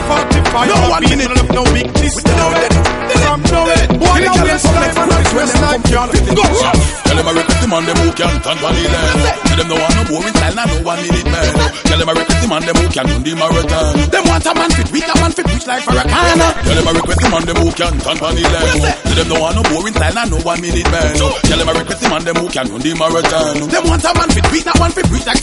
[0.52, 0.68] 45.
[0.68, 1.32] No one minute.
[1.56, 2.16] No big this.
[2.20, 3.88] From nowhere.
[3.96, 6.12] Boy, now we're like man, I'm dressed like y'all.
[6.36, 7.09] Go!
[7.20, 9.20] Them request the man them who can stand for the land.
[9.44, 11.52] Tell them no one no boring style, nah, no one minute man.
[11.84, 13.92] Tell them I request the man them who can run the marathon.
[14.08, 16.40] Them want a man fit weak, a man fit rich like Farrakhan.
[16.64, 18.80] Tell them I request the man them who can stand for the land.
[18.80, 21.12] Tell them no one no boring style, nah, no one minute man.
[21.20, 23.68] Tell them I request the man them who can run the marathon.
[23.68, 25.40] Them want a man fit weak, a man fit rich like.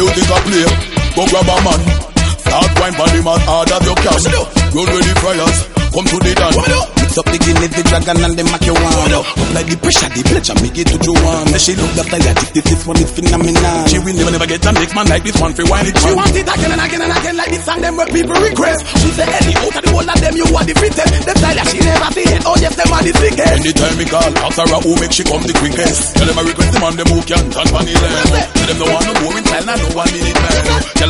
[0.00, 0.64] Music a play,
[1.12, 1.80] go grab a man.
[2.40, 4.18] Start wine for him as hard as you can.
[4.72, 5.58] Run ready fryers,
[5.92, 6.56] come to the dance.
[7.12, 10.80] Mix up the Guinness, the dragon and the marijuana Apply the pressure, the pleasure, make
[10.80, 14.32] it to Joanna She love the fire, addicted, this one is phenomenal She will never,
[14.32, 15.98] never get a next man like this one for wine it.
[16.00, 18.80] She want it again and again and again like this song them where people request.
[18.96, 21.12] She say Eddie, out of the whole of them you are the fittest.
[21.28, 22.42] Them style that she never see it.
[22.48, 23.52] Oh yes, them are the sickest.
[23.60, 26.16] Anytime me call, ask her who make she come the quickest.
[26.16, 28.32] Tell them I request the man them who can stand for the land.
[28.56, 30.52] Tell them no one no boring style, nah, no one minute man.
[30.56, 31.01] Tell them I request the man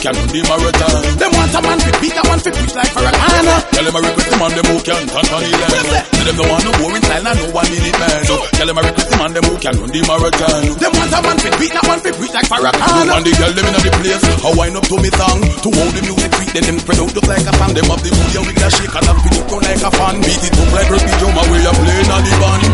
[0.00, 0.96] can run the marathon.
[1.20, 3.44] Them want a man fit beat, a man fit push like Farrakhan.
[3.70, 5.70] Tell them I request the man them who can stand for the land.
[6.10, 8.22] Tell them no one no boring style, nah, no one minute man.
[8.24, 10.62] Tell them I request the man them who can run the marathon.
[10.80, 13.06] Them want a man fit beat, a man fit push like Farrakhan.
[13.12, 15.92] And the girl them inna the place, how wind up to me song, to hold
[15.92, 17.70] the music sweet, then them spread out just like a fan.
[17.76, 20.14] Them have the booty with a shake and a spin it down like a fan.
[20.24, 22.64] Beat it up like Rusty Drummer where you playing on the band.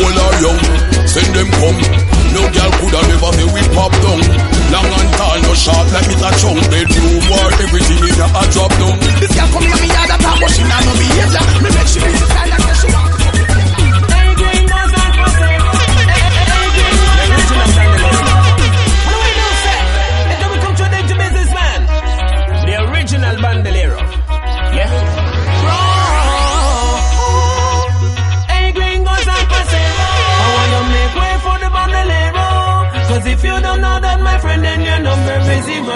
[0.00, 0.60] Hold her young,
[1.04, 2.19] send them come.
[2.30, 4.20] No girl coulda never say we pop down.
[4.70, 6.62] Long and tall, no short like it a chunk.
[6.70, 8.94] Bedroom war, everything in a drop down.
[9.18, 11.44] This girl come here, me yard a top, but she not no behavior.
[11.62, 12.59] Me make she be style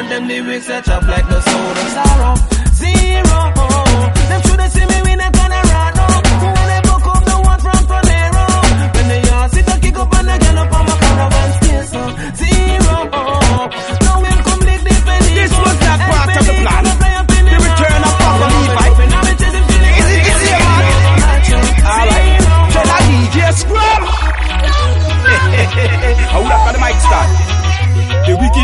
[0.09, 2.35] them lyrics that up like the soda sorrow.
[2.75, 5.14] Zero, oh, them should see me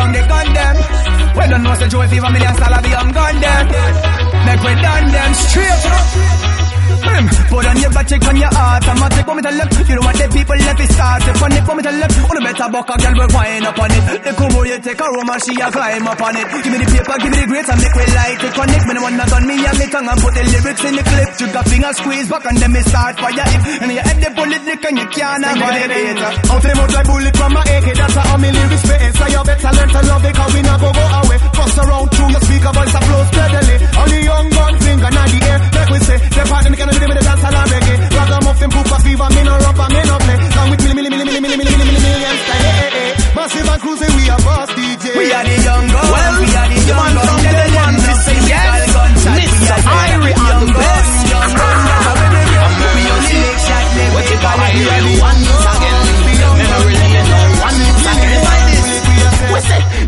[1.08, 3.14] Speed rap it, it, it.
[3.38, 3.48] Speed rap it, it, it.
[3.48, 3.97] Speed rap it, it,
[4.46, 7.26] Make we done them straight Hmm.
[7.50, 8.84] Put on your back, check on your heart.
[8.88, 9.70] I'm gonna take one me tell them.
[9.88, 11.24] You know what the people left is start.
[11.28, 12.12] If on it, one me tell them.
[12.28, 14.04] On the better buck, a girl will wind up on it.
[14.24, 16.46] The cool you take a room and she a climb up on it.
[16.64, 18.54] Give me the paper, give me the grades and make we light it.
[18.54, 20.94] Connect me the one that done me and me tongue and put the lyrics in
[20.96, 21.30] the clip.
[21.38, 23.62] You got finger squeeze back and then me start fire it.
[23.82, 26.18] And you head the bullet lick and you can't avoid it.
[26.22, 29.14] Out them out like bullet from my AK, that's how me lyrics spitting.
[29.18, 31.38] So you better learn to love it, cause we not go go away.
[31.58, 33.76] Bust around through your speaker voice, I flow steadily.
[33.98, 35.60] Only young gun finger, not the air.
[35.74, 37.56] Like we say, they're part of the part of me can do the dance and
[37.56, 37.96] a reggae.
[38.18, 40.38] Ragamuffin, poop, a fever, me no rubber, me no play.
[40.58, 42.42] Long with milli, milli, milli, milli, milli, milli, milli, milli, millions.
[42.48, 43.12] Hey, hey, hey.
[43.36, 45.06] Massive and cruising, we are boss DJ.
[45.18, 46.10] We are the young guns.
[46.14, 47.28] Well, we are the young guns.
[47.28, 48.94] from them one say yes.
[49.28, 49.74] We Mr.
[49.74, 51.14] are the Irie on the best.
[51.34, 51.86] young guns.
[52.98, 54.86] We are slick shot, make What we you call it it?
[54.88, 55.14] ready.
[55.18, 55.47] Once again.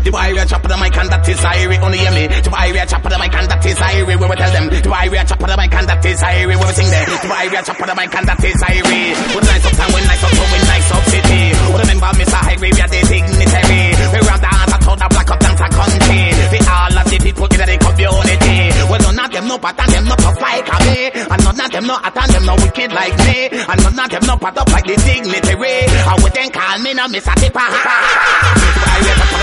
[0.04, 2.24] The boy we a chop the mic and that is Irie only hear me.
[2.28, 4.66] The boy we a chop the mic and that is Irie where we tell them.
[4.72, 7.04] The boy we a chop the mic and that is Irie where we sing there.
[7.04, 9.12] The boy we a chop the mic and that is Irie.
[9.36, 11.42] With nice up town, with nice up town, with nice up city.
[11.52, 12.40] With remember Mr.
[12.48, 13.82] Irie we are the dignitary.
[14.14, 16.22] We run dance at all the black up dance a country.
[16.48, 18.56] We all of the people in the community.
[18.88, 21.12] Well none of them no part and them no tough like me.
[21.12, 23.38] And none of them no hot and them no wicked like me.
[23.52, 25.92] And none of them no part up like the dignitary.
[25.92, 27.34] And we then call me no Mr.
[27.36, 27.68] Tipper.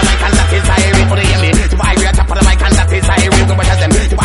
[0.47, 1.11] that is Irie.
[1.11, 1.49] Oh, they hear me.
[1.51, 3.47] Are top of the mic and that is Irie.
[3.47, 3.91] Go tell them.
[3.91, 4.15] The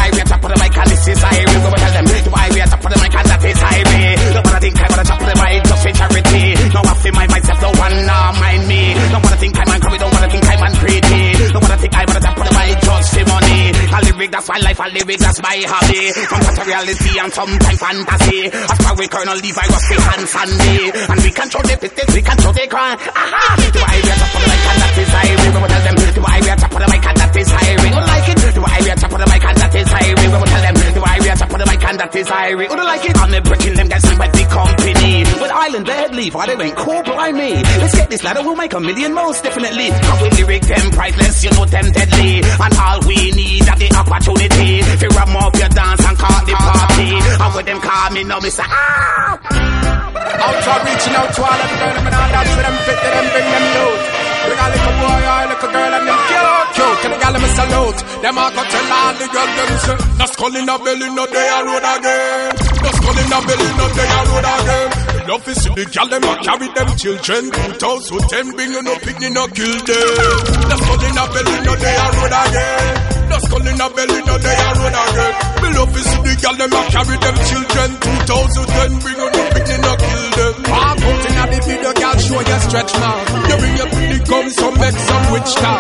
[14.23, 16.15] lyric, that's my life, I lyric, that's my hobby.
[16.15, 18.47] Sometimes reality and sometimes fantasy.
[18.47, 20.95] As far we Colonel Levi was the hand Sandy.
[20.95, 22.99] And we control the business, we control the crime.
[23.03, 23.43] Aha!
[23.59, 25.43] The why we are top of the mic and that is highway.
[25.43, 25.97] We will tell them.
[26.13, 27.91] The why we are top of the mic and that is highway.
[27.91, 28.39] Who like it?
[28.55, 30.23] The why we are top of the mic and that is highway.
[30.23, 30.82] We will tell them.
[31.03, 32.67] Why we are top the mic and that is highway.
[32.71, 33.19] Who don't like it?
[33.19, 35.27] I'm the breaking them guys with the company.
[35.43, 36.35] With Island, they head leave.
[36.35, 37.59] Why they went cool by me?
[37.59, 39.91] Let's get this ladder, we'll make a million most definitely.
[39.91, 42.39] Cause we lyric them priceless, you know them deadly.
[42.47, 44.79] And all we need is the opportunity.
[45.03, 47.11] To ram up your dance and call the party.
[47.19, 49.43] And with them call me now, say, ah!
[49.43, 53.09] Outside reaching out to all of the girls, and all that for them fit, to
[53.11, 54.03] them bring them youth.
[54.43, 56.62] Bring a little boy a little girl and them cute,
[57.03, 58.01] Tell the gal them salute.
[58.23, 61.25] Them a go tell all the girls them say, no skull in the belly, no
[61.27, 62.55] day a road again.
[62.83, 64.89] No skull in the belly, no day a road again.
[65.23, 67.43] Love see the gal them a carry them children.
[67.51, 70.39] 2010 bring you no picnic, no kill them.
[70.71, 72.87] No skull in the belly, no day a road again.
[73.31, 75.33] No skull in the belly, no day a road again.
[75.59, 77.91] We love see the gal them a carry them children.
[77.99, 80.55] 2010 bring you no picnic, no kill them.
[80.71, 83.27] Walk out in the video, gal show your stretch mark.
[83.51, 85.72] You bring your pretty come some make some witch talk.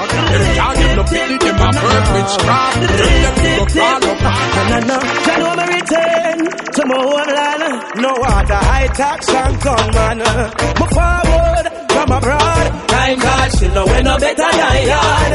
[2.23, 2.81] A bird witchcraft.
[2.81, 4.23] Them them to go crawl up.
[4.59, 6.39] And I know, I know me return
[6.77, 7.62] to my homeland.
[8.03, 10.18] No other high tax and gunman.
[10.18, 12.66] Me forward from abroad.
[12.89, 15.33] Time God still know we no better than yard.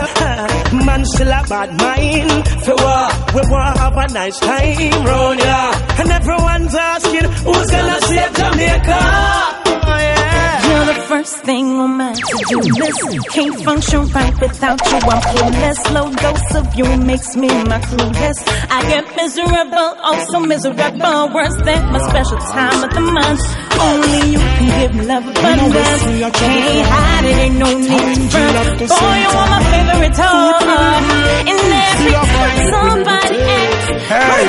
[0.86, 2.48] Man still a bad mind.
[2.66, 3.34] For what?
[3.34, 5.72] We want have a nice time round ya.
[6.00, 9.57] And everyone's asking who's gonna save Jamaica.
[9.88, 10.68] Yeah.
[10.68, 13.30] You're the first thing on my to-do list.
[13.34, 14.98] Can't function right without you.
[14.98, 15.80] I'm clueless.
[15.96, 18.38] Low dose of you makes me my clueless.
[18.70, 21.30] I get miserable, oh so miserable.
[21.34, 23.42] Worse than my special time of the month.
[23.80, 26.04] Only you can give love abundance.
[26.38, 28.80] Can't hide it, ain't no need front.
[28.92, 31.48] Boy, you are my favorite toy.
[31.52, 34.44] In every time somebody asks, Hey,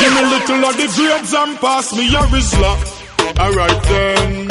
[0.00, 2.72] give me little of the grapes and pass me a Rizla.
[3.38, 4.49] Alright then,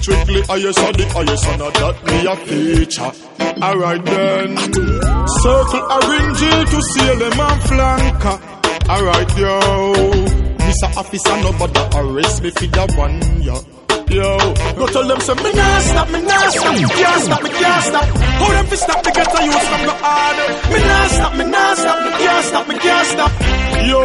[0.00, 3.12] strictly highest of the highest, and that me a feature.
[3.62, 4.56] Alright then,
[5.42, 5.84] circle
[6.36, 6.40] G
[6.70, 8.36] to seal them and flanker.
[8.88, 9.58] Alright yo,
[10.62, 10.88] Mr.
[10.96, 13.56] Officer nobody arrest me for that one yo.
[14.08, 14.38] Yo,
[14.78, 17.84] go tell them say me nah stop, me nah stop, me can't stop, me can't
[17.84, 18.04] stop.
[18.38, 20.48] Hold them fi stop me get a use from no harder.
[20.70, 23.32] Me nah stop, me nah stop, me can't stop, me can't stop.
[23.82, 24.02] Yo,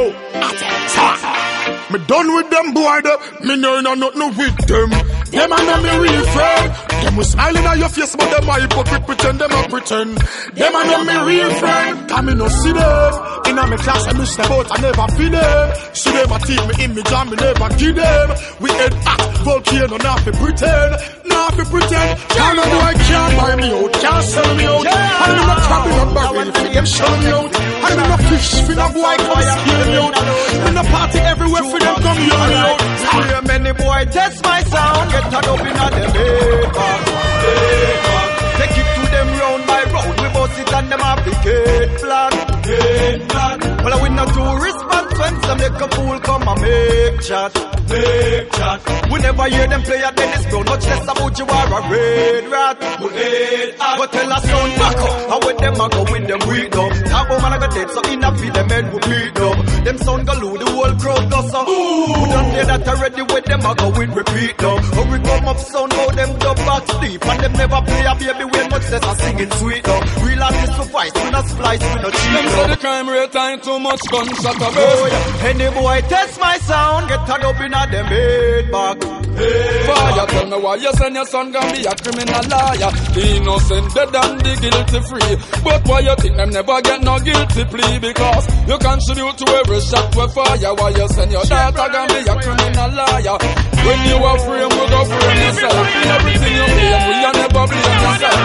[1.92, 3.00] me done with them boy,
[3.46, 4.90] me no nothing with them.
[5.32, 6.74] Them and me real friend.
[7.04, 10.18] Them was smiling at your face, but them a hypocrite pretend them a pretend.
[10.18, 12.10] Them and me real friend.
[12.10, 13.14] Come me no see them.
[13.48, 15.76] In a me class I me step out, I never feel them.
[15.94, 18.30] See them a teach me image and me never give them.
[18.60, 20.92] We head at volcano, not fi pretend,
[21.26, 22.20] not fi pretend.
[22.36, 24.88] Can't no boy can't buy me out, can't sell me out.
[24.88, 27.81] I'm not a barrel fi them sell me out.
[27.86, 30.16] And me no fish fi no boy come scale me out.
[30.64, 32.82] Me no party everywhere fi them come hear me out.
[33.12, 37.02] Hear many boy test my sound, get a them head back,
[37.46, 38.30] head back.
[38.58, 42.00] Take it to them round by round, we bust it and them have the gate
[42.00, 43.60] flat, gate flat.
[43.84, 47.54] Well, I win no two response when some make a fool come and make chat,
[47.90, 48.80] make chat.
[49.12, 52.46] We never hear them play at Dennis Brown, much less about you are a red
[52.50, 52.78] rat.
[53.02, 53.98] We red hat.
[54.00, 56.92] But tell us sound back up, how with them I go with them up.
[57.12, 59.58] Talk about man I got dead, so in a feed them head we beat up.
[59.86, 61.52] Them sound galoo, the whole crowd does.
[61.52, 64.80] We done hear that already with them I go with repeat up.
[64.96, 67.26] How we come up sound, how them dub back deep.
[67.26, 70.04] And them never play a baby when much less a singing sweet up.
[70.26, 73.36] Real artists for fight, we not splice, we not cheat Them say the crime rate
[73.36, 75.11] ain't too much gunshot a burst.
[75.44, 78.98] Any boy test my sound, get turned up in a them head back.
[79.02, 82.92] Fire, tell me why you send your son gonna be a criminal liar.
[83.16, 85.34] The innocent dead and the guilty free.
[85.64, 88.00] But why you think them never get no guilty plea?
[88.00, 90.74] Because you contribute to every shot we fire.
[90.78, 93.38] Why you send your daughter gonna be a criminal liar?
[93.82, 95.88] When you are free, we go free yourself.
[95.90, 98.40] Everything you blame, we are never blame yourself.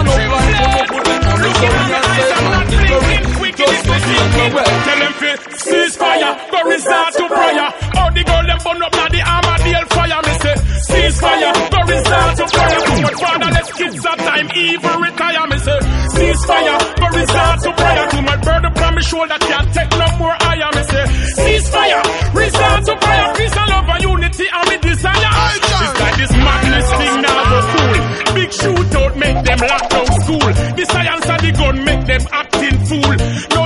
[0.00, 2.09] No blind to no put in a misery.
[3.70, 4.18] Just to see.
[4.20, 7.68] Tell them fi cease fire, go resort to prayer.
[8.00, 10.20] All the girl them burn up now the Armadale fire.
[10.26, 10.56] Me say
[10.90, 12.80] cease fire, go resort to prayer.
[13.06, 15.46] Much fatherless kids at time, evil retire.
[15.50, 15.78] Me say
[16.14, 18.04] cease fire, go resort to prayer.
[18.10, 20.70] Too much burden from me shoulder can't take no more higher.
[20.74, 21.04] Me say
[21.38, 22.02] cease fire,
[22.34, 23.26] resort to prayer.
[23.38, 25.30] Peace and love and unity and me desire.
[25.54, 27.98] It's like this madness thing now go cool.
[28.34, 30.48] Big shootout make them lock down school.
[30.76, 33.14] The science of the gun make them acting fool.
[33.54, 33.59] Now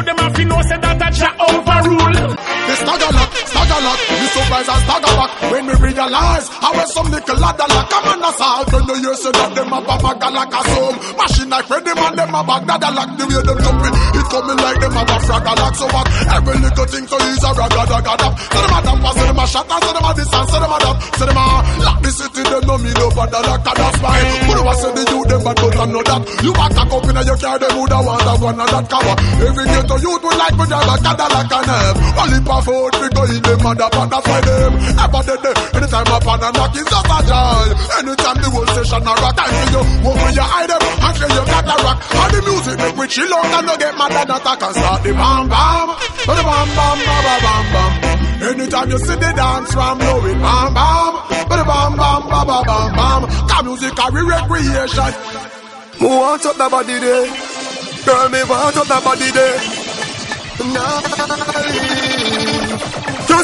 [0.81, 2.37] that a ja overrule.
[2.67, 3.24] The stagger
[3.71, 7.69] lock, stagger lock, you surprise and back When we realize how we some little ladder
[7.69, 11.51] lock Come on assault when you hear say that them a baba galaka some Machine
[11.51, 14.97] like Freddy man, them a bagdada lock The way them jumping, it coming like them
[14.97, 18.75] a fragga lock So what, every little thing so easy ragga ragga dap So them
[18.75, 21.25] a damp, so them a and so them a distance, so them a dap So
[21.25, 21.45] them a
[21.85, 24.91] lock the city, them no me no bad lock and that's fine But I say
[24.93, 26.21] the youth, them bad but I know that.
[26.45, 29.15] You back a up in your car, them woulda want a one and that cover.
[29.41, 33.09] Every ghetto youth would like me drive a Cadillac and have Only for food, we
[33.15, 34.73] go in them mother, but that's why them.
[34.75, 37.67] Ever did they, anytime up on a knock, it's just a joy
[38.03, 39.83] Anytime the whole session a rock, time for you.
[40.11, 41.99] Open your eye them, and say you got a rock.
[42.15, 45.01] All the music make we chill out and no get mad and attack And start
[45.03, 45.89] the bam bam,
[46.27, 47.93] the bam bam bam bam bam bam.
[48.45, 51.13] Anytime you see the dance from it bam bam,
[51.49, 53.23] the bam bam bam bam bam bam.
[53.49, 55.13] Cause music a recreation.
[56.01, 57.27] Me want up the body there?
[58.05, 59.85] Girl, me want up the body there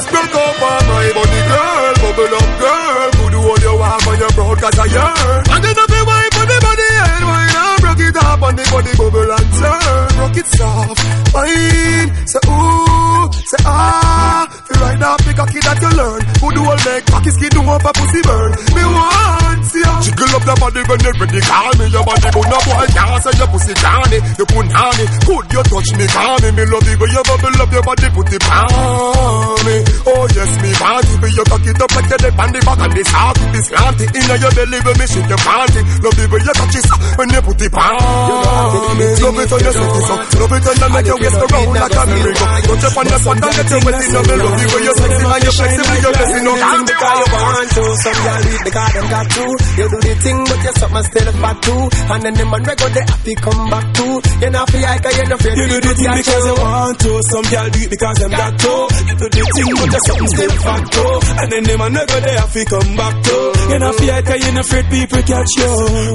[0.00, 1.92] Just break up on my body, girl.
[2.00, 3.10] Bubble up, girl.
[3.20, 6.36] Good hold your arm on your broad cause I yearn And then up the wipe
[6.40, 10.08] on the body and wine up Rock it up on the body, bubble and turn.
[10.18, 14.42] Rock it soft, fine Say ooh, say ah.
[14.66, 16.20] Feel right now, pick a kid that you learn.
[16.42, 18.50] Good hold make cocky skin do up a pussy burn?
[18.74, 19.92] Me want ya.
[20.02, 21.40] Jiggle up the body when you're ready.
[21.46, 25.06] Call me your body But no boy can't say your pussy canny You put honey
[25.26, 26.48] Could you touch me, call me.
[26.50, 28.08] Me love it when you bubble up your body.
[28.10, 29.76] Put it on me.
[30.10, 32.80] Oh yes, me want it When you cock it up like you on the back
[32.82, 34.04] And the soft it is slanty.
[34.10, 35.80] Inna your belly when me shake your panty.
[36.02, 36.86] Love it when you touch it.
[37.14, 40.76] When you put it on Love it when you set it up Love it when
[40.80, 43.70] you make your waist go like a merry-go Touch up on your spot and get
[43.70, 46.52] you wet in me Love it when you sexy and you flexible You're blessing no
[46.56, 49.44] thing because you want to Some do it because them got to
[49.76, 52.86] You do the thing but you something still fat too And then the man rego
[52.90, 54.06] they have to come back to
[54.40, 54.66] You not.
[54.70, 57.68] Feel like you not feel You do the thing because you want to Some girl
[57.70, 58.72] do because them got to
[59.04, 62.16] You do the thing but you something still fat too And then the man rego
[62.22, 63.36] they have to come back to
[63.68, 65.70] You're not feel like you not afraid people catch you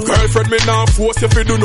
[0.06, 1.56] Girlfriend, me not force you fi do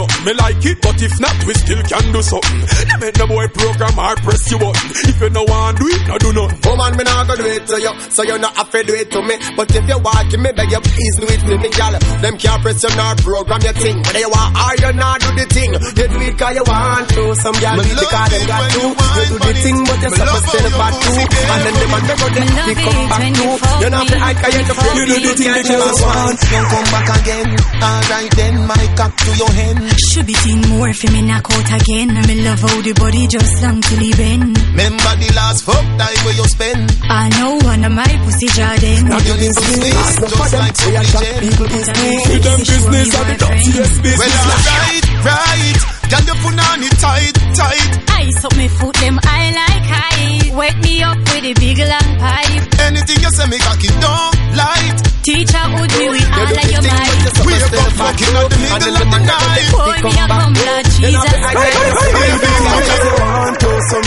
[0.41, 2.61] like it, but if not, we still can do something.
[2.90, 4.90] You make the boy program or press you button.
[5.07, 6.59] If you no want do it, no do nothing.
[6.66, 8.94] Oh man, me not gonna do it to you So you not have to do
[8.94, 9.34] it to me.
[9.57, 11.94] But if you want to me, beg you please do it for me, gal.
[12.20, 13.96] Them can't press you nor program your thing.
[14.03, 15.70] Whether you want or you not do the thing.
[15.70, 18.82] You do it cause you want to Some gal do it because them got to.
[18.90, 22.16] You do the thing but you something still bad too And then the man they
[22.18, 23.46] go there, they come back to.
[23.80, 26.05] You're not have to hide cause you not feel You do the thing because you
[26.05, 26.38] want.
[26.40, 27.48] You come back again.
[27.80, 29.78] Alright then, my cock to your hand
[30.11, 32.11] Should be seen more for me knock out again.
[32.16, 34.57] And me love how the body just long till he bend.
[34.70, 39.01] Remember the last fuck time where you spend I know one of my pussy Jordan.
[39.11, 43.95] Now you need to sleep Just like people business To them business and the dirtiest
[44.03, 45.78] business Well, alright, right
[46.11, 47.93] Girl, you put on it tight, tight
[48.24, 50.57] Ice up me foot, them I like high.
[50.57, 52.64] Wake me up with a big long pipe.
[52.88, 57.24] Anything you say me cocky don't light Teacher would me with all of your might.
[57.45, 62.49] We are gonna fucking out the of the night Pour me a cum, Lord Jesus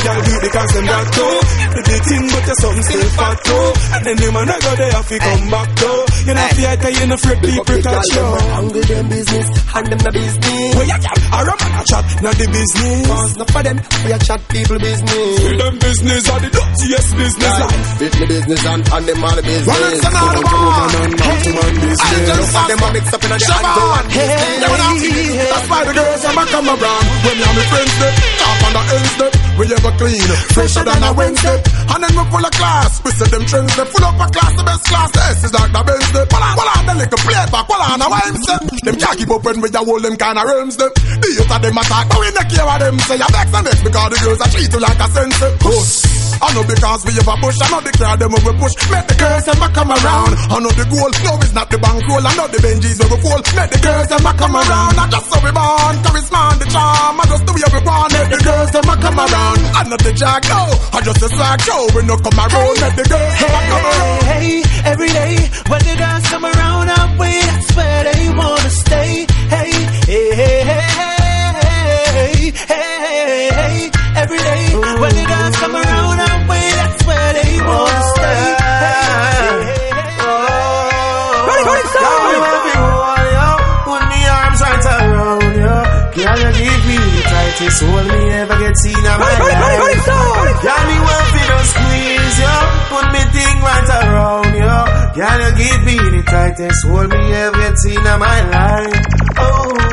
[0.03, 1.25] to Some girl do it because them got to
[1.63, 3.65] You do the thing but you something still fat too.
[3.93, 5.91] And then the man I go there have to come back to
[6.27, 8.27] You not fear cause you not afraid people touch you.
[8.53, 10.75] Angle them business and them the business.
[10.75, 13.07] Where you got a rum and a chat not the business.
[13.07, 15.33] Cause not for them we a chat people business.
[15.39, 17.83] To them business are the dirtiest business like.
[18.03, 19.67] Fit the business and, and them all the business.
[19.71, 22.27] Well, it's another Woman to woman and man to man business.
[22.33, 24.73] Look at them a mix up in the angle and business
[25.47, 27.05] That's why the girls them a come around.
[27.23, 30.83] When me and my friends them Top on the ends them We ever clean Fresher
[30.83, 31.57] than a Wednesday.
[31.93, 32.91] And then we full of class.
[33.03, 34.53] We say them trends them Full up a class.
[34.55, 36.93] The best class The S is like the Benz them Well on, well on The
[37.03, 39.81] little plate back Well on, how I'm say Them can't keep up when we a
[39.83, 40.91] hold them kind of realms them.
[40.95, 42.95] The youth of them attack But we not care what them.
[43.03, 46.12] Say You vex and vex Because the girls are treat you like a sense Push
[46.41, 48.75] I know because we have a push, I know the crowd them we push.
[48.89, 50.31] Make the girls them a come around.
[50.49, 52.23] I know the goal, no it's not the bankroll.
[52.23, 53.41] I know the Benjis we fall.
[53.57, 54.93] Make the girls them a come around.
[54.99, 57.15] I just so we born, charisma and the charm.
[57.19, 58.09] I just the way we born.
[58.13, 59.59] Make the girls them a come around.
[59.73, 60.61] I know the jack, no,
[60.93, 61.81] I just a swag show.
[61.95, 62.75] We no come around.
[62.81, 64.21] Make the girls a come around.
[64.29, 65.33] Hey, every day
[65.69, 67.31] when the girls come around, I'm with.
[67.43, 69.11] That's where they wanna stay.
[69.53, 69.71] Hey,
[70.09, 70.92] hey, hey, hey, hey, hey,
[87.63, 90.05] the tightest hold me ever get seen in my life
[90.63, 92.55] Girl, me want to just squeeze you
[92.91, 94.77] Put me thing right around you
[95.15, 99.05] Girl, you give me the tightest hold me ever get seen in my life
[99.37, 99.83] Oh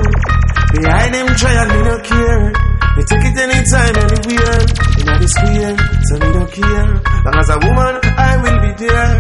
[0.71, 2.47] Behind them trial, me no care.
[2.95, 4.63] Me take it anytime, anywhere.
[5.03, 5.75] In the square,
[6.07, 6.91] so me don't care.
[7.27, 9.17] Long as a woman, I will be there.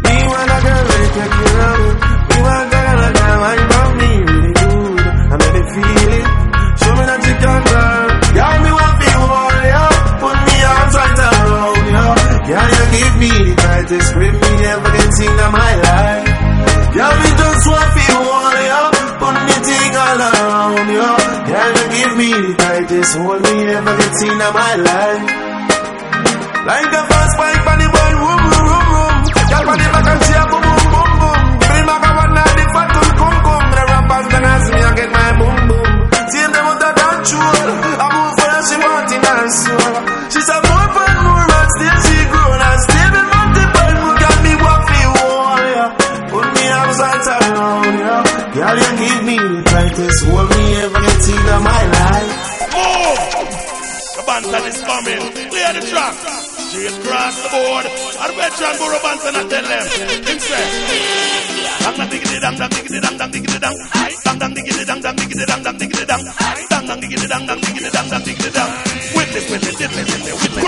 [0.00, 1.88] Me want a girl, really take care of me.
[2.28, 3.77] Me want a girl, and a
[13.88, 16.28] tightest grip me ever get seen in my life.
[16.92, 18.80] Girl, me just want be hold ya.
[19.16, 21.08] Put me thing all around ya.
[21.48, 25.24] Girl, you give me the tightest hold me ever seen in my life.
[26.68, 29.16] Like a fast bike the ball, room, room, room, room.
[29.48, 31.40] Girl, the back and she a boom, boom, boom, boom.
[31.64, 33.66] Bring back a one night, the fat cool, come, come.
[33.72, 35.88] The rappers then ask me, I get my boom, boom.
[36.28, 37.68] See them out of control.
[38.04, 40.17] I move where she want in her soul.
[49.98, 52.30] The tightest hold me ever get in my life.
[52.70, 53.18] Move!
[54.14, 55.22] The Banton is coming.
[55.50, 56.14] Clear the track.
[56.70, 57.84] Straight across the board.
[58.22, 59.86] And veteran Buju Banton I tell them.
[60.22, 60.66] Him say.
[61.82, 63.76] Dang dang diggity dang dang diggity dang dang diggity dang.
[64.22, 66.22] Dang dang diggity dang dang diggity dang dang diggity dang.
[66.70, 68.70] Dang dang diggity dang dang diggity dang dang diggity dang.
[69.18, 70.17] Witness, witness, witness, witness, witness.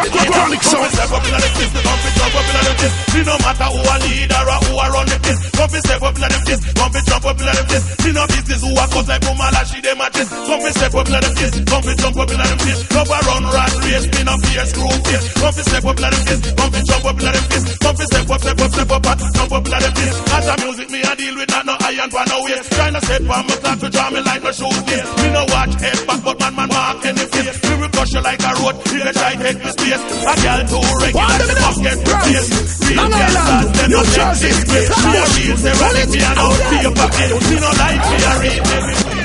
[0.09, 0.63] Chronic.
[0.63, 1.49] Step up in the.
[1.85, 2.95] Come fi jump up in the fist.
[3.13, 5.33] Me no matter who a leader or who a run the.
[5.53, 6.57] Come fi step up in the.
[6.79, 7.85] Come fi jump up in the fist.
[8.01, 10.07] Me no business who a cut like Pumala she dem a.
[10.09, 11.31] Come fi step up in the.
[11.69, 12.81] Come fi jump up in the fist.
[12.91, 14.07] No a run race.
[14.09, 15.25] Me no fear screw face.
[15.37, 16.49] Fi step up in the.
[16.57, 17.41] Come fi jump up in the.
[17.81, 20.17] Come fi step up, step up, step up, up in the fist.
[20.33, 22.37] As a music me a deal with that no iron for no.
[22.73, 24.81] Trying to set my clock to draw me like no shoes.
[25.21, 27.70] Me no watch head back, but man man mark any face.
[28.11, 28.75] Crush you like a road.
[28.91, 30.03] You can try take me space.
[30.03, 32.51] A girl too regular, she must get replaced.
[32.91, 34.85] Real gangsters, them no take this way.
[34.91, 37.31] Me a real serenity and out for your pocket.
[37.51, 38.95] Me no like me a real baby.
[39.01, 39.20] Them no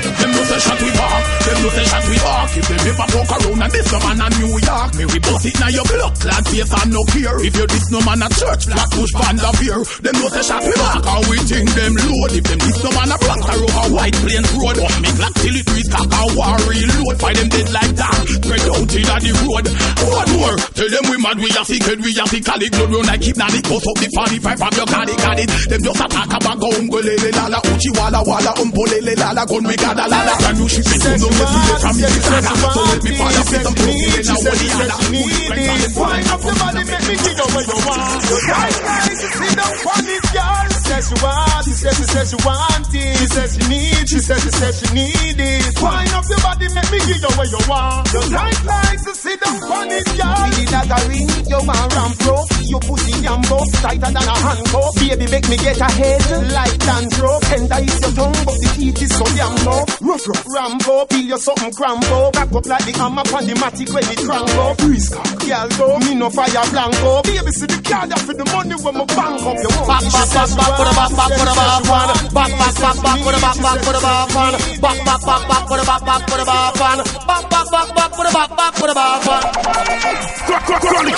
[0.56, 2.50] say shot we walk, them no say shot we walk.
[2.56, 5.44] If them ever walk around and this no man a New York, me we bust
[5.46, 7.36] it now your blood clad face and no care.
[7.44, 9.80] If you this no man a church, black push panda beer.
[10.00, 12.32] Them no say shot we walk, how we think them load.
[12.32, 15.34] If them this no man a Bronx or a White Plains road, but me black
[15.36, 17.16] till it reach cock and war reload.
[17.20, 19.66] Find them dead like that, spread out in the road.
[20.06, 22.90] One more, tell them we mad, we a sick head, we a sick calic, blood
[22.92, 25.44] run like hypnotic, bust up the 45 from your cardi cardi.
[25.68, 29.12] Them just attack about go um go lele lala, uchi wala wala um po lele
[29.20, 30.45] lala, gun me gada lala.
[30.46, 32.06] Brand new ship, it don't get it from me.
[32.06, 34.94] So let me follow fit some pussy, now what the other.
[35.98, 38.22] Wind up your body, make me give you want.
[38.30, 40.75] Your tight nice, you sit down on it, girl.
[40.86, 43.16] Says she want, she says she says she want it.
[43.18, 45.82] She says she need, she says she says she need it.
[45.82, 48.06] Wind up your body, make me give you what you want.
[48.14, 50.46] Your tight nice, you sit down on it, girl.
[50.54, 52.38] Me that a ring, you want ram pro.
[52.70, 54.94] Your pussy yambo, tighter than a handcuff.
[54.94, 56.22] Baby, make me get a head
[56.54, 57.42] like dandruff.
[57.50, 59.82] Tender is your tongue, but the teeth is so damn low.
[60.06, 62.30] Rough, rough, Rambo, feel you something crambo.
[62.30, 64.22] Back up like the hammer on the matic when it.
[64.78, 67.22] Breeze cock, girl, though, me no fire blanco.
[67.26, 69.58] Baby, see the card for the money when my bank up.
[69.58, 72.10] You want Back, back, back, back, put a back, back, put a back, one.
[72.36, 74.54] Back, back, back, back, put a back, back, put a back, one.
[74.80, 77.00] Back, back, back, back, put a back, back, put a back, one.
[77.26, 79.55] Back, back, back, back, put a back, back, put a back, one.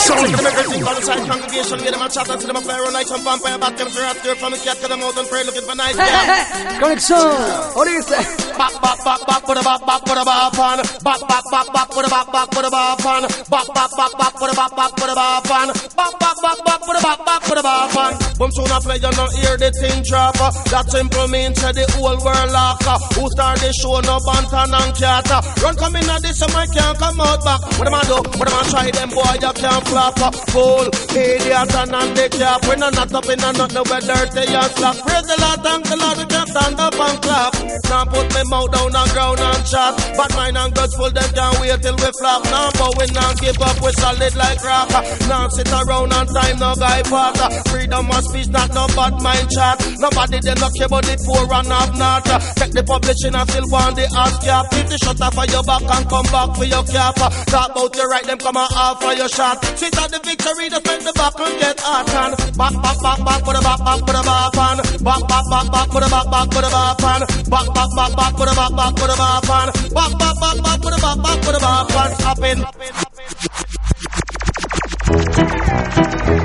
[0.09, 0.33] Sound.
[0.33, 2.93] Them everything on the congregation, get them a chat and see them a play all
[2.93, 3.07] night.
[3.07, 5.69] Some vampire bat them rat there from the cat, get them out and pray looking
[5.69, 5.97] for nice.
[6.01, 7.77] Hey, hey, hey, Chronic Sound.
[7.77, 8.25] What do you say?
[8.57, 10.81] Back, back, back, back, put a back, back, put a back, one.
[11.05, 13.25] Back, back, back, back, put a back, back, put a back, one.
[13.53, 15.69] Back, back, back, back, put a back, back, put a back, one.
[15.77, 18.15] Back, back, back, back, put a back, back, put a back, one.
[18.41, 20.35] Boom, soon I play, you not hear the thing drop.
[20.73, 22.81] That simple means the whole world lock.
[23.13, 25.29] Who start the show, no bantan and cat.
[25.61, 27.61] Run come in at this, some I can't come out back.
[27.77, 28.19] What am I do?
[28.41, 30.35] What am I try them boy, you can't flop.
[30.51, 32.63] Fool, idiot and on the cap.
[32.67, 34.97] When I'm not up in a nut, no where dirty and slack.
[35.03, 37.53] Praise the Lord, thank the Lord, we can't stand up and clap.
[37.89, 39.93] Now put me mouth down on ground and chat.
[40.17, 42.45] But mine and guts full, them can't wait till we flop.
[42.47, 44.91] Now but we not give up, we solid like rock.
[45.27, 47.39] Now sit around and time, no guy part.
[47.69, 49.77] Freedom of speech, not no bad mind chat.
[49.99, 52.25] Nobody they not care about the poor and have not.
[52.57, 54.71] Take the publishing and still want the ass cap.
[54.71, 57.17] Keep the shut off of your back and come back for your cap.
[57.51, 59.61] Talk about your right, them come and off for your shot.
[59.89, 63.41] Sit at the victory, bend the back and get hot and back, back, back, back,
[63.41, 64.77] put a back, back, put a back on.
[65.01, 67.25] Back, back, back, back, put a back, back, put a back on.
[67.49, 69.73] Back, back, back, back, put a back, back, put a back on.
[69.97, 72.13] Back, back, back, back, put a back, back, put a back on.
[72.29, 72.45] Up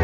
[0.00, 0.03] in.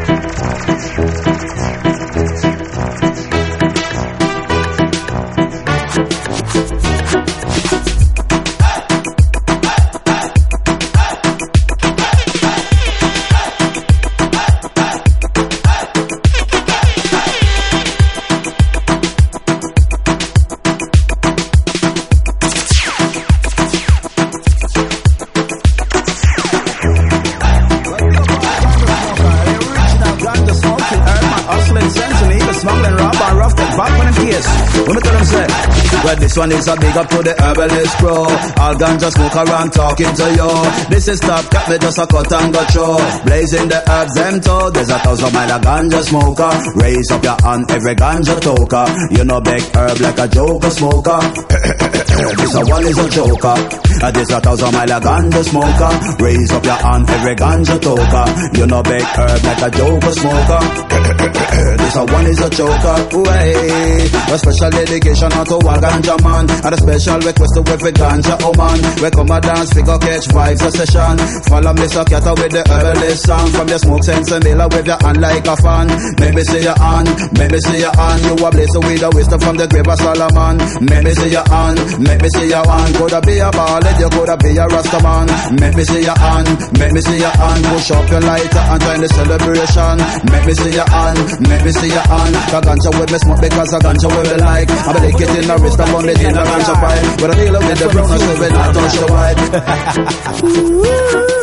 [36.31, 38.23] This one is a big up to the herbalist crew.
[38.63, 40.51] All ganja smoke around talking to you.
[40.87, 43.03] This is top cat, me just a cut and go through.
[43.27, 44.71] Blazing the herbs, them too.
[44.71, 46.51] There's a thousand mile of ganja smoker.
[46.79, 48.87] Raise up your hand, every ganja toker.
[49.11, 51.19] You know big herb like a joker smoker.
[52.39, 53.57] this a one is a joker.
[53.99, 55.91] Uh, this a thousand mile of ganja smoker.
[56.23, 58.25] Raise up your hand, every ganja toker.
[58.55, 60.61] You know big herb like a joker smoker.
[61.75, 62.95] this a one is a joker.
[63.19, 64.07] Way.
[64.31, 66.45] A special dedication out to one ganja man.
[66.49, 68.79] And a special request to every ganja oh woman.
[69.01, 71.15] We come a dance, figure catch vibes a session.
[71.49, 73.47] Follow me so cat with the herbalist song.
[73.51, 75.87] From your smoke sense and miller with your hand like a fan.
[76.21, 78.21] Maybe see your hand, maybe see your hand.
[78.25, 80.55] You a blaze with the wisdom from the grave of Solomon.
[80.85, 82.91] Maybe see your hand, maybe see your hand.
[82.95, 85.27] Coulda be a ballad, you coulda be a Rastaman.
[85.59, 86.47] Maybe see your hand,
[86.77, 87.61] maybe see your hand.
[87.71, 89.95] Push up your lighter and join the celebration.
[90.29, 92.35] Maybe see your hand, maybe see your hand.
[92.51, 94.69] Cause ganja with me smoke because a ganja with me like.
[94.71, 97.19] I be lick it in the wrist, I'm on it in the ganja pipe.
[97.19, 99.39] But I deal with the brown, so we not touch the white.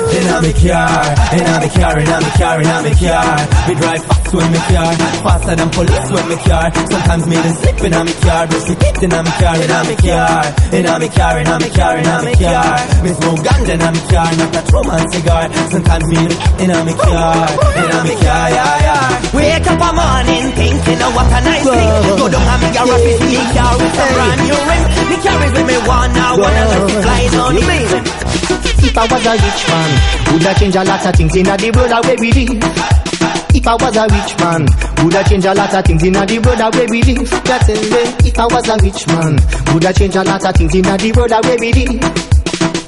[0.09, 1.05] In a me car,
[1.37, 3.39] in a me car, in a me car, in a me car.
[3.69, 4.93] We drive fast when me car,
[5.23, 6.67] faster than police when me car.
[6.75, 9.57] Sometimes me even slip in a me car, but she get in a me car,
[9.57, 10.43] in a me car,
[10.75, 12.77] in a me car, in a me car, in a me car.
[13.05, 15.45] Me smoke ganja in a me car, not a true man cigar.
[15.71, 16.19] Sometimes me
[16.65, 17.47] in a me car,
[17.79, 19.37] in a me car, yeah, yeah.
[19.39, 22.17] Wake up a morning thinking of what a nice thing.
[22.19, 24.83] Go down and me garage me car with a brand new rim.
[25.11, 27.63] Me carry with me one now, wanna let it fly down the.
[28.89, 29.91] If I was a rich man,
[30.33, 32.63] would I change a lot of things in the world where we live?
[33.55, 34.63] If I was a rich man,
[35.05, 37.29] would I change a lot of things in the world where we live?
[37.29, 39.39] Tell me, if I was a rich man,
[39.75, 42.01] would I change a lot of things in the world where we live?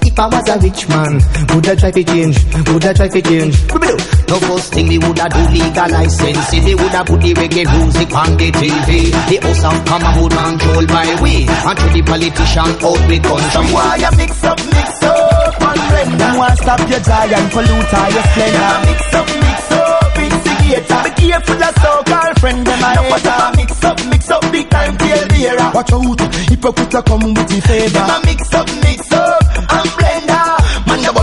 [0.03, 1.21] If I was a rich man,
[1.55, 2.37] would I try to change?
[2.69, 4.20] Would I try to change?
[4.31, 8.31] The first thing they woulda do legalize sense They woulda put the reggae music on
[8.39, 11.51] the TV The house of common would control by we.
[11.51, 16.15] And to the politician out guns Some why you mix up, mix up and blend
[16.15, 21.01] You want stop your giant polluter, your splendor Mix up, mix up, instigator.
[21.03, 25.27] Be careful of so-called friend them a hater Mix up, mix up, big time tail
[25.27, 28.07] bearer Watch out, hypocrite come with the favor.
[28.31, 29.40] Mix up, mix up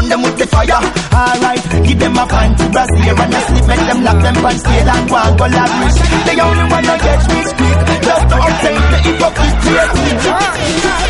[0.10, 0.82] them with the fire.
[1.18, 4.90] Alright, give them a panty brassiere And a slip, make them lock them pants scale
[4.90, 8.98] And go and go lavish They only wanna catch me quick Just to obtain the
[9.08, 11.07] hypocrite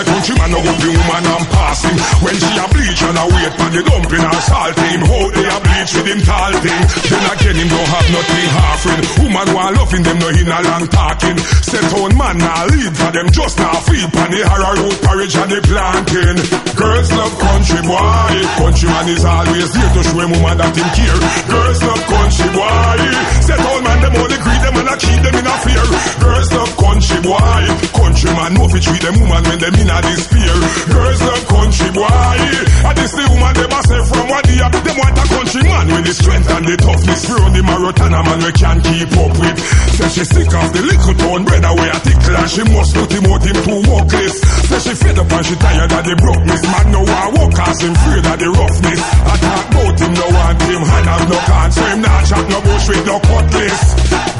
[0.00, 1.96] a countryman no go be woman and passing.
[2.24, 5.00] When she a bleach and a wait for the dumping or salting.
[5.04, 6.82] How they a bleach with him tall thing.
[7.10, 9.00] Then again him don't have nothing halfing.
[9.20, 11.36] Woman want loving them no in a long talking.
[11.60, 15.50] Set on man now lead for them just now feed pan the arrowroot porridge and
[15.52, 16.38] the planting.
[16.76, 18.32] Girls love country boy.
[18.56, 21.20] Countryman is always there to show him woman that him care.
[21.50, 23.00] Girls love country boy.
[23.42, 25.84] Set on man them only greet them and I keep them in a fear.
[26.22, 27.62] Girls love country boy.
[27.90, 30.56] Countryman know fi treat them woman when them in a despair.
[30.94, 32.40] Girls love country boy.
[32.86, 36.04] And this the woman them a say from what they Them want a countryman with
[36.06, 37.20] the strength and the toughness.
[37.26, 39.58] Pure the Marottana man we can keep up with.
[39.98, 43.10] Say she sick of the little town brother way a tickle and she must put
[43.10, 44.34] him out him too workless.
[44.70, 46.62] Say she fed up and she tired of the brokenness.
[46.62, 49.00] Man no want walk cause him afraid of the roughness.
[49.02, 52.46] I talk about him no want him hand have no cards so him not chop
[52.48, 53.80] no bush with no cutlass.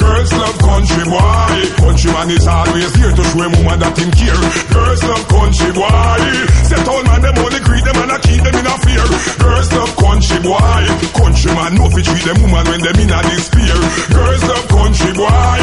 [0.01, 1.57] Girls love country boy.
[1.80, 4.42] Countryman is always here to show him woman that him care.
[4.74, 6.22] Girls love country boy.
[6.66, 9.07] Set all man them only greet them and I keep them in a fear.
[9.38, 10.82] Girls love country boy.
[11.16, 13.78] Countryman know fi treat them woman when them in a despair.
[14.11, 15.61] Girls love country boy.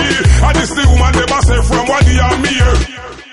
[0.47, 3.26] And this the woman them a say from what they are mere.